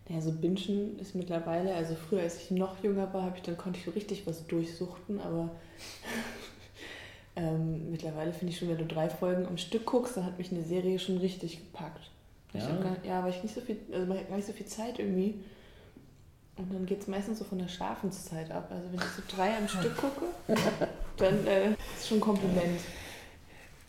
[0.09, 3.57] Naja, so Bingen ist mittlerweile, also früher, als ich noch jünger war, habe ich, dann
[3.57, 5.50] konnte ich so richtig was durchsuchten, aber
[7.36, 10.52] ähm, mittlerweile finde ich schon, wenn du drei Folgen am Stück guckst, dann hat mich
[10.52, 12.11] eine Serie schon richtig gepackt.
[12.55, 12.66] Ja?
[12.82, 14.99] gar, ja, weil ich nicht so viel, also man hat gar nicht so viel Zeit
[14.99, 15.34] irgendwie.
[16.57, 18.70] Und dann geht es meistens so von der Schlafenszeit ab.
[18.70, 20.24] Also wenn ich so drei am Stück gucke,
[21.18, 22.80] dann äh, ist schon ein Kompliment.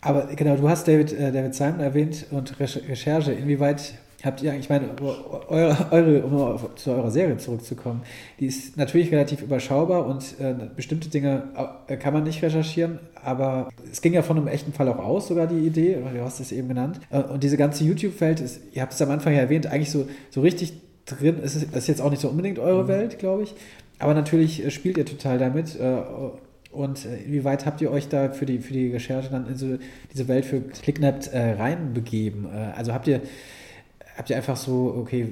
[0.02, 3.32] Aber genau, du hast David, äh, David Simon erwähnt und Recher- Recherche.
[3.32, 3.94] Inwieweit
[4.24, 4.90] habt ihr, ich meine,
[5.48, 8.02] eure, eure, um zu eurer Serie zurückzukommen,
[8.40, 11.44] die ist natürlich relativ überschaubar und äh, bestimmte Dinge
[11.86, 15.28] äh, kann man nicht recherchieren, aber es ging ja von einem echten Fall auch aus,
[15.28, 17.00] sogar die Idee, oder du hast es eben genannt.
[17.10, 20.08] Äh, und diese ganze YouTube-Welt ist, ihr habt es am Anfang ja erwähnt, eigentlich so,
[20.30, 20.74] so richtig
[21.06, 23.54] drin ist es ist jetzt auch nicht so unbedingt eure Welt, glaube ich.
[23.98, 25.78] Aber natürlich äh, spielt ihr total damit.
[25.78, 26.02] Äh,
[26.70, 29.78] und äh, inwieweit habt ihr euch da für die, für die Recherche dann in so
[30.12, 32.46] diese Welt für Clicknet äh, reinbegeben?
[32.46, 33.22] Äh, also habt ihr,
[34.18, 35.28] habt ihr einfach so, okay,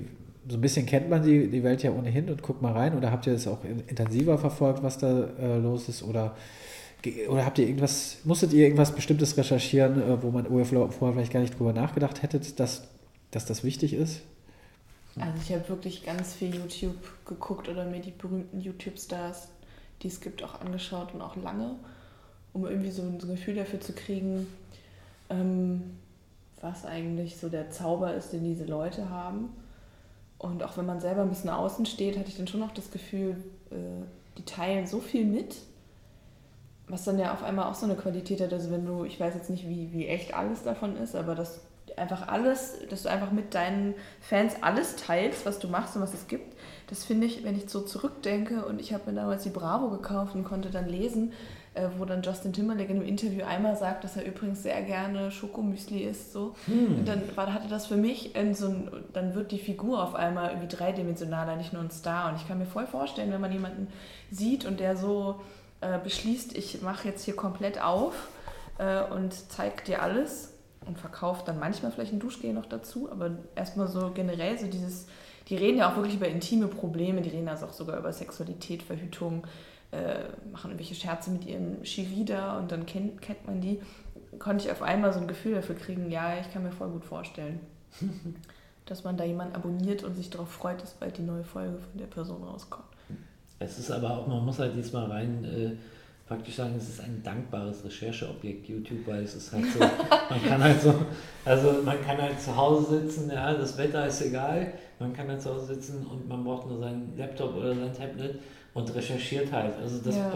[0.48, 3.10] so ein bisschen kennt man die, die Welt ja ohnehin und guckt mal rein oder
[3.10, 6.02] habt ihr das auch in- intensiver verfolgt, was da äh, los ist?
[6.04, 6.36] Oder,
[7.28, 11.40] oder habt ihr irgendwas, musstet ihr irgendwas Bestimmtes recherchieren, äh, wo man vorher vielleicht gar
[11.40, 12.88] nicht drüber nachgedacht hättet, dass,
[13.32, 14.22] dass das wichtig ist?
[15.18, 19.48] Also ich habe wirklich ganz viel YouTube geguckt oder mir die berühmten YouTube-Stars,
[20.02, 21.74] die es gibt, auch angeschaut und auch lange,
[22.52, 24.46] um irgendwie so ein, so ein Gefühl dafür zu kriegen,
[25.30, 25.82] ähm,
[26.66, 29.50] was eigentlich so der Zauber ist, den diese Leute haben.
[30.38, 32.90] Und auch wenn man selber ein bisschen außen steht, hatte ich dann schon noch das
[32.90, 33.36] Gefühl,
[33.70, 34.04] äh,
[34.36, 35.56] die teilen so viel mit,
[36.88, 38.52] was dann ja auf einmal auch so eine Qualität hat.
[38.52, 41.60] Also wenn du, ich weiß jetzt nicht, wie, wie echt alles davon ist, aber dass
[41.96, 46.12] einfach alles, dass du einfach mit deinen Fans alles teilst, was du machst und was
[46.12, 46.54] es gibt.
[46.88, 50.34] Das finde ich, wenn ich so zurückdenke und ich habe mir damals die Bravo gekauft
[50.34, 51.32] und konnte dann lesen,
[51.98, 56.04] wo dann Justin Timberlake in einem Interview einmal sagt, dass er übrigens sehr gerne Schokomüsli
[56.04, 56.54] isst, so.
[56.66, 56.98] Hm.
[56.98, 60.50] Und dann war, hatte das für mich so ein, dann wird die Figur auf einmal
[60.50, 62.30] irgendwie dreidimensionaler, nicht nur ein Star.
[62.30, 63.88] Und ich kann mir voll vorstellen, wenn man jemanden
[64.30, 65.40] sieht und der so
[65.80, 68.28] äh, beschließt, ich mache jetzt hier komplett auf
[68.78, 70.52] äh, und zeig dir alles,
[70.86, 75.06] und verkauft dann manchmal vielleicht ein Duschgel noch dazu, aber erstmal so generell so dieses,
[75.48, 78.82] die reden ja auch wirklich über intime Probleme, die reden also auch sogar über Sexualität,
[78.82, 79.44] Verhütung,
[79.92, 83.80] äh, machen irgendwelche Scherze mit ihrem Shirida und dann kennt, kennt man die,
[84.38, 87.04] konnte ich auf einmal so ein Gefühl dafür kriegen, ja, ich kann mir voll gut
[87.04, 87.60] vorstellen,
[88.86, 91.98] dass man da jemanden abonniert und sich darauf freut, dass bald die neue Folge von
[91.98, 92.84] der Person rauskommt.
[93.58, 95.76] Es ist aber auch, man muss halt diesmal rein äh,
[96.26, 99.78] praktisch sagen, es ist ein dankbares Rechercheobjekt YouTube, weil es ist halt so,
[100.30, 100.94] man kann halt so,
[101.44, 105.40] also man kann halt zu Hause sitzen, ja, das Wetter ist egal, man kann halt
[105.40, 108.40] zu Hause sitzen und man braucht nur seinen Laptop oder sein Tablet
[108.76, 109.74] und recherchiert halt.
[109.82, 110.32] Also das ja.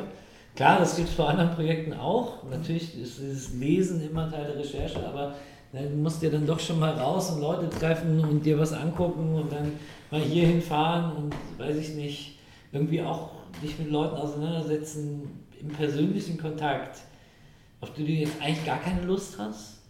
[0.56, 2.42] klar, das gibt es bei anderen Projekten auch.
[2.50, 5.34] Natürlich ist dieses Lesen immer Teil der Recherche, aber
[5.72, 9.34] dann musst du dann doch schon mal raus und Leute treffen und dir was angucken
[9.34, 9.72] und dann
[10.10, 12.38] mal hierhin fahren und weiß ich nicht,
[12.72, 13.30] irgendwie auch
[13.62, 16.98] dich mit Leuten auseinandersetzen im persönlichen Kontakt,
[17.82, 19.80] auf die du jetzt eigentlich gar keine Lust hast.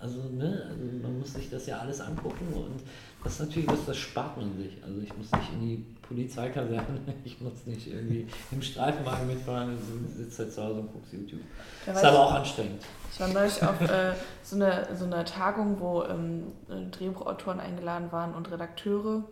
[0.00, 2.82] Also, ne, also man muss sich das ja alles angucken und
[3.24, 4.82] das ist natürlich, das, das spart man sich.
[4.84, 10.14] Also ich muss nicht in die Polizeikaserne, ich muss nicht irgendwie im Streifenwagen mitfahren, ich
[10.14, 11.40] sitze halt zu Hause und gucke YouTube.
[11.86, 12.82] Das ist aber auch anstrengend.
[13.10, 14.12] Ich war neulich auf äh,
[14.42, 16.52] so, eine, so einer Tagung, wo ähm,
[16.90, 19.24] Drehbuchautoren eingeladen waren und Redakteure.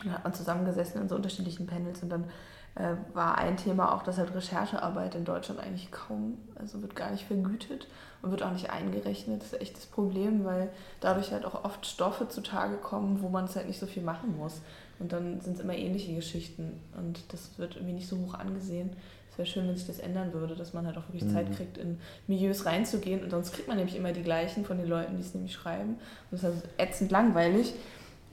[0.00, 2.24] Und da hat man zusammengesessen in so unterschiedlichen Panels und dann
[2.74, 7.10] äh, war ein Thema auch, dass halt Recherchearbeit in Deutschland eigentlich kaum, also wird gar
[7.10, 7.88] nicht vergütet
[8.22, 9.42] und wird auch nicht eingerechnet.
[9.42, 13.44] Das ist echt das Problem, weil dadurch halt auch oft Stoffe zutage kommen, wo man
[13.44, 14.60] es halt nicht so viel machen muss.
[14.98, 18.90] Und dann sind es immer ähnliche Geschichten und das wird irgendwie nicht so hoch angesehen.
[19.30, 21.32] Es wäre schön, wenn sich das ändern würde, dass man halt auch wirklich mhm.
[21.32, 24.88] Zeit kriegt, in Milieus reinzugehen und sonst kriegt man nämlich immer die gleichen von den
[24.88, 25.90] Leuten, die es nämlich schreiben.
[26.30, 27.74] Und das ist halt ätzend langweilig.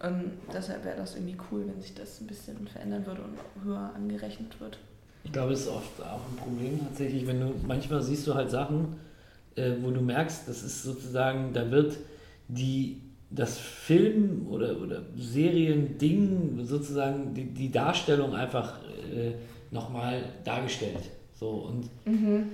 [0.03, 3.91] Ähm, deshalb wäre das irgendwie cool, wenn sich das ein bisschen verändern würde und höher
[3.95, 4.77] angerechnet wird.
[5.23, 8.49] Ich glaube, es ist oft auch ein Problem tatsächlich, wenn du manchmal siehst du halt
[8.51, 8.95] Sachen,
[9.55, 11.97] äh, wo du merkst, das ist sozusagen, da wird
[12.47, 18.79] die das Film oder, oder Serien-Ding, sozusagen die, die Darstellung einfach
[19.11, 19.33] äh,
[19.71, 21.09] nochmal dargestellt.
[21.37, 22.45] So und mhm.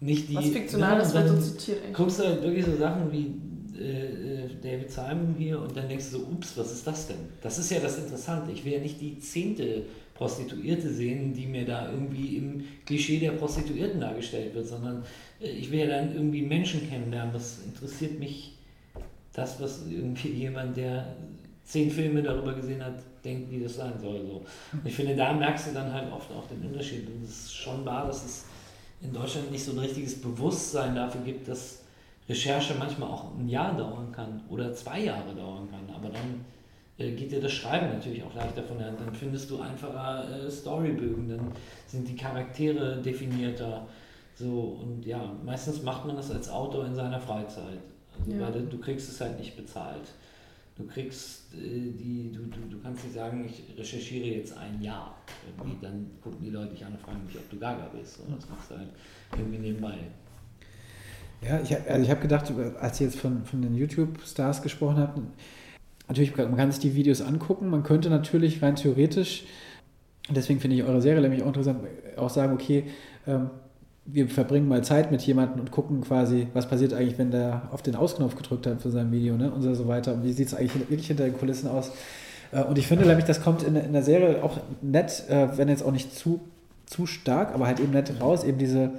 [0.00, 0.36] nicht die.
[0.36, 1.96] Was Fiktionales ne, wird so zitiert eigentlich.
[1.96, 3.34] Guckst du halt wirklich so Sachen wie
[3.80, 7.16] äh, äh, David Simon hier und dann denkst du so, ups, was ist das denn?
[7.40, 8.52] Das ist ja das Interessante.
[8.52, 13.32] Ich will ja nicht die zehnte Prostituierte sehen, die mir da irgendwie im Klischee der
[13.32, 15.02] Prostituierten dargestellt wird, sondern
[15.40, 17.32] äh, ich will ja dann irgendwie Menschen kennenlernen.
[17.32, 18.52] Das interessiert mich,
[19.32, 21.16] das, was irgendwie jemand, der
[21.64, 24.26] zehn Filme darüber gesehen hat, denkt, wie das sein soll.
[24.26, 24.44] So.
[24.72, 27.06] Und ich finde, da merkst du dann halt oft auch den Unterschied.
[27.06, 28.44] Und es ist schon wahr, dass es
[29.00, 31.79] in Deutschland nicht so ein richtiges Bewusstsein dafür gibt, dass
[32.30, 35.94] Recherche manchmal auch ein Jahr dauern kann oder zwei Jahre dauern kann.
[35.94, 36.44] Aber dann
[36.96, 39.00] äh, geht dir das Schreiben natürlich auch leichter von der Hand.
[39.00, 41.52] Dann findest du einfacher äh, Storybögen, dann
[41.86, 43.86] sind die Charaktere definierter.
[44.36, 47.80] So, und ja, meistens macht man das als Autor in seiner Freizeit.
[48.18, 48.40] Also, ja.
[48.40, 50.12] Weil du, kriegst es halt nicht bezahlt.
[50.76, 55.16] Du kriegst äh, die, du, du, du kannst nicht sagen, ich recherchiere jetzt ein Jahr.
[55.58, 58.18] Irgendwie, dann gucken die Leute dich an und fragen mich, ob du Gaga bist.
[58.18, 58.88] So, das machst du halt
[59.36, 59.98] irgendwie nebenbei.
[61.42, 65.18] Ja, ich, also ich habe gedacht, als ihr jetzt von, von den YouTube-Stars gesprochen habt,
[66.08, 69.44] natürlich, man kann sich die Videos angucken, man könnte natürlich rein theoretisch,
[70.28, 71.80] deswegen finde ich eure Serie nämlich auch interessant,
[72.16, 72.84] auch sagen, okay,
[73.26, 73.50] ähm,
[74.04, 77.82] wir verbringen mal Zeit mit jemandem und gucken quasi, was passiert eigentlich, wenn der auf
[77.82, 79.50] den Ausknopf gedrückt hat für sein Video ne?
[79.50, 80.14] und so weiter.
[80.14, 81.92] Und wie sieht es eigentlich wirklich hinter den Kulissen aus?
[82.52, 85.68] Äh, und ich finde nämlich, das kommt in, in der Serie auch nett, äh, wenn
[85.68, 86.40] jetzt auch nicht zu,
[86.86, 88.92] zu stark, aber halt eben nett raus, eben diese,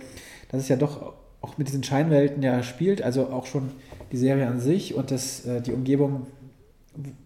[0.50, 3.70] das ist ja doch auch mit diesen Scheinwelten ja spielt, also auch schon
[4.12, 6.28] die Serie an sich und das, äh, die Umgebung,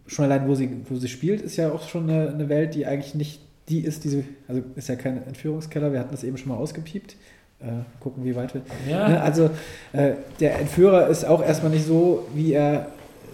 [0.08, 2.86] schon allein, wo sie, wo sie spielt, ist ja auch schon eine, eine Welt, die
[2.86, 6.50] eigentlich nicht die ist, diese, also ist ja kein Entführungskeller, wir hatten das eben schon
[6.50, 7.16] mal ausgepiept.
[7.60, 7.68] Äh,
[8.02, 8.62] gucken, wie weit wir.
[8.88, 9.08] Ja.
[9.08, 9.50] Ne, also
[9.94, 12.88] äh, der Entführer ist auch erstmal nicht so, wie er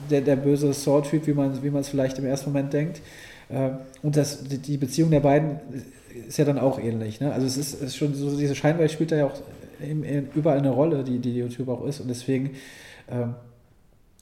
[0.10, 3.02] der, der böse Saw-Typ, wie man wie es vielleicht im ersten Moment denkt.
[3.50, 3.72] Äh,
[4.04, 5.60] und das, die Beziehung der beiden
[6.28, 7.20] ist ja dann auch ähnlich.
[7.20, 7.34] Ne?
[7.34, 9.34] Also es ist, ist schon so, diese Scheinwelt spielt da ja auch
[10.34, 12.00] überall eine Rolle, die, die YouTube auch ist.
[12.00, 12.52] Und deswegen
[13.10, 13.36] ähm,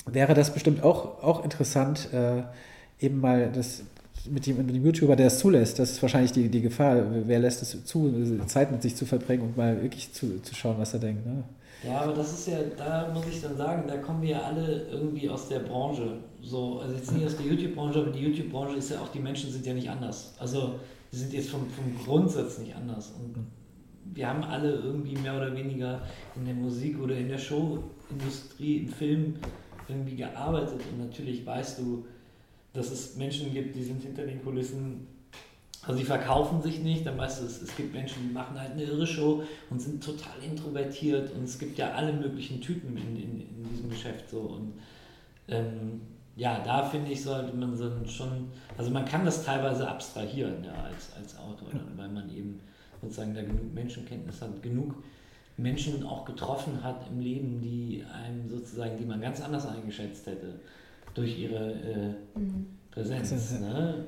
[0.05, 2.43] wäre das bestimmt auch, auch interessant, äh,
[2.99, 3.83] eben mal das
[4.29, 7.03] mit dem, mit dem YouTuber, der es zulässt, das ist wahrscheinlich die, die Gefahr.
[7.25, 8.13] Wer lässt es zu,
[8.47, 11.25] Zeit mit sich zu verbringen und mal wirklich zu, zu schauen, was er denkt.
[11.25, 11.43] Ne?
[11.87, 14.87] Ja, aber das ist ja, da muss ich dann sagen, da kommen wir ja alle
[14.91, 16.17] irgendwie aus der Branche.
[16.41, 19.51] So, also jetzt nicht aus der YouTube-Branche, aber die YouTube-Branche ist ja auch, die Menschen
[19.51, 20.33] sind ja nicht anders.
[20.39, 20.75] Also
[21.11, 23.13] die sind jetzt vom, vom Grundsatz nicht anders.
[23.17, 23.45] Und
[24.13, 26.01] wir haben alle irgendwie mehr oder weniger
[26.35, 29.35] in der Musik oder in der Showindustrie, im Film
[29.87, 30.81] irgendwie gearbeitet.
[30.91, 32.05] Und natürlich weißt du,
[32.73, 35.07] dass es Menschen gibt, die sind hinter den Kulissen
[35.81, 38.71] Also sie verkaufen sich nicht, dann weißt du, es, es gibt Menschen, die machen halt
[38.73, 41.31] eine irre Show und sind total introvertiert.
[41.33, 44.39] Und es gibt ja alle möglichen Typen in, in, in diesem Geschäft so.
[44.41, 44.73] Und
[45.47, 46.01] ähm,
[46.35, 50.73] ja, da finde ich, sollte man so schon, also man kann das teilweise abstrahieren ja,
[50.83, 52.59] als, als Autor, dann, weil man eben
[53.01, 54.95] sozusagen da genug Menschenkenntnis hat, genug
[55.57, 60.59] Menschen auch getroffen hat im Leben, die einem sozusagen, die man ganz anders eingeschätzt hätte
[61.13, 62.67] durch ihre äh, mhm.
[62.91, 63.31] Präsenz.
[63.59, 64.05] Ne?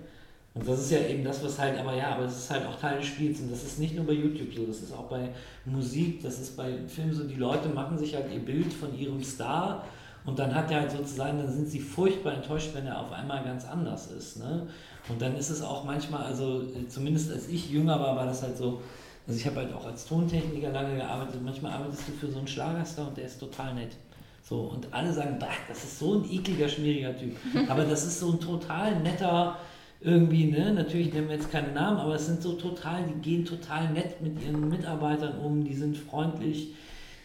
[0.53, 2.77] Und das ist ja eben das, was halt, aber ja, aber es ist halt auch
[2.77, 5.29] Teil des Spiels und das ist nicht nur bei YouTube so, das ist auch bei
[5.65, 9.23] Musik, das ist bei Filmen so, die Leute machen sich halt ihr Bild von ihrem
[9.23, 9.85] Star
[10.25, 13.43] und dann hat er halt sozusagen, dann sind sie furchtbar enttäuscht, wenn er auf einmal
[13.43, 14.37] ganz anders ist.
[14.37, 14.67] Ne?
[15.09, 18.55] Und dann ist es auch manchmal, also zumindest als ich jünger war, war das halt
[18.55, 18.81] so,
[19.27, 22.47] also ich habe halt auch als Tontechniker lange gearbeitet, manchmal arbeitest du für so einen
[22.47, 23.95] Schlagerstar und der ist total nett.
[24.43, 25.37] So, und alle sagen,
[25.69, 27.35] das ist so ein ekliger, schmieriger Typ.
[27.69, 29.57] Aber das ist so ein total netter,
[30.01, 33.45] irgendwie, ne, natürlich nennen wir jetzt keine Namen, aber es sind so total, die gehen
[33.45, 36.73] total nett mit ihren Mitarbeitern um, die sind freundlich,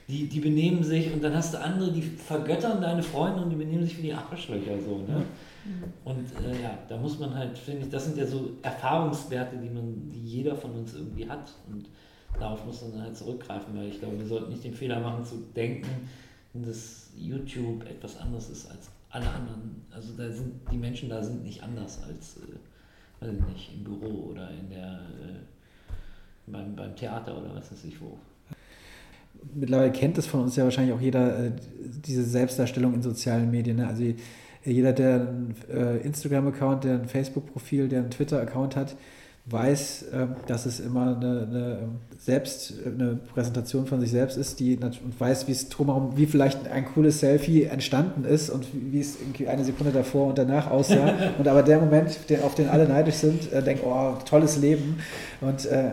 [0.09, 3.57] die, die benehmen sich und dann hast du andere, die vergöttern deine Freunde und die
[3.57, 5.25] benehmen sich wie die Arschlöcher so, ne?
[6.05, 9.69] Und äh, ja, da muss man halt, finde ich, das sind ja so Erfahrungswerte, die
[9.69, 11.89] man, die jeder von uns irgendwie hat und
[12.39, 15.25] darauf muss man dann halt zurückgreifen, weil ich glaube, wir sollten nicht den Fehler machen
[15.25, 15.89] zu denken,
[16.55, 19.83] dass YouTube etwas anderes ist als alle anderen.
[19.91, 23.85] Also da sind die Menschen da sind nicht anders als, äh, weiß ich nicht, im
[23.85, 25.41] Büro oder in der äh,
[26.47, 28.19] beim, beim Theater oder was weiß ich wo.
[29.55, 31.53] Mittlerweile kennt es von uns ja wahrscheinlich auch jeder, äh,
[32.07, 33.77] diese Selbstdarstellung in sozialen Medien.
[33.77, 33.87] Ne?
[33.87, 34.05] Also
[34.65, 38.97] jeder, der einen äh, Instagram-Account, der ein Facebook-Profil, der einen Twitter-Account hat,
[39.49, 41.79] weiß, ähm, dass es immer eine, eine,
[42.19, 46.67] selbst eine Präsentation von sich selbst ist, die und weiß, wie es drumherum, wie vielleicht
[46.67, 51.15] ein cooles Selfie entstanden ist und wie es eine Sekunde davor und danach aussah.
[51.39, 54.99] und aber der Moment, auf den alle neidisch sind, äh, denkt, oh, tolles Leben.
[55.41, 55.91] Und äh,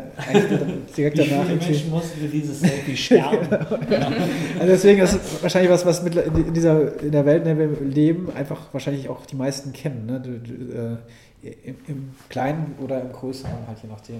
[0.97, 1.45] direkt wie danach.
[1.45, 3.47] Viele Menschen mussten für dieses Selfie sterben.
[3.91, 3.99] ja.
[4.59, 7.81] also deswegen ist es wahrscheinlich was, was in dieser in der Welt, in der wir
[7.81, 10.07] leben, einfach wahrscheinlich auch die meisten kennen.
[10.07, 10.19] Ne?
[10.19, 10.97] Du, du, äh,
[11.43, 14.15] im, im, Kleinen oder im Größeren, halt je nachdem.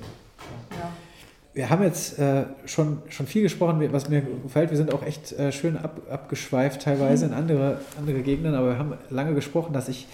[0.71, 0.91] Ja.
[1.53, 4.71] Wir haben jetzt äh, schon, schon viel gesprochen, was mir gefällt.
[4.71, 8.79] Wir sind auch echt äh, schön ab, abgeschweift, teilweise in andere, andere Gegenden, aber wir
[8.79, 10.07] haben lange gesprochen, dass ich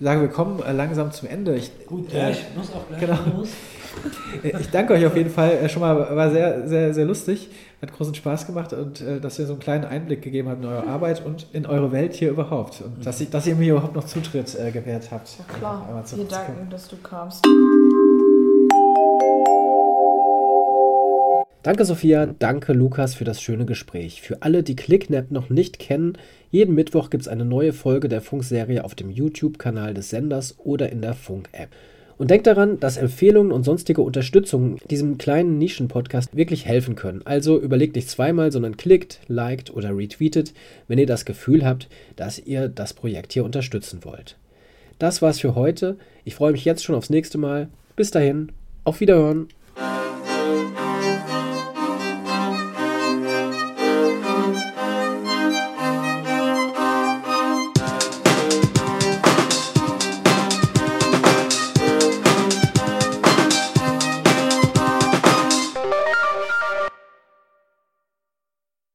[0.00, 1.54] sage, wir kommen äh, langsam zum Ende.
[1.54, 3.44] Ich, Gut, ja, ich muss auch gleich genau.
[4.60, 7.50] Ich danke euch auf jeden Fall äh, schon mal, war sehr, sehr, sehr lustig,
[7.82, 10.68] hat großen Spaß gemacht und äh, dass ihr so einen kleinen Einblick gegeben habt in
[10.68, 13.02] eure Arbeit und in eure Welt hier überhaupt und mhm.
[13.02, 15.38] dass, ich, dass ihr mir überhaupt noch Zutritt äh, gewährt habt.
[15.38, 17.44] Ja, klar, wir danken, dass du kamst.
[21.62, 24.22] Danke Sophia, danke Lukas für das schöne Gespräch.
[24.22, 26.14] Für alle, die ClickNap noch nicht kennen,
[26.50, 30.90] jeden Mittwoch gibt es eine neue Folge der Funkserie auf dem YouTube-Kanal des Senders oder
[30.90, 31.68] in der Funk-App.
[32.20, 37.22] Und denkt daran, dass Empfehlungen und sonstige Unterstützung diesem kleinen Nischen-Podcast wirklich helfen können.
[37.24, 40.52] Also überlegt nicht zweimal, sondern klickt, liked oder retweetet,
[40.86, 44.36] wenn ihr das Gefühl habt, dass ihr das Projekt hier unterstützen wollt.
[44.98, 45.96] Das war's für heute.
[46.26, 47.70] Ich freue mich jetzt schon aufs nächste Mal.
[47.96, 48.52] Bis dahin,
[48.84, 49.48] auf Wiederhören.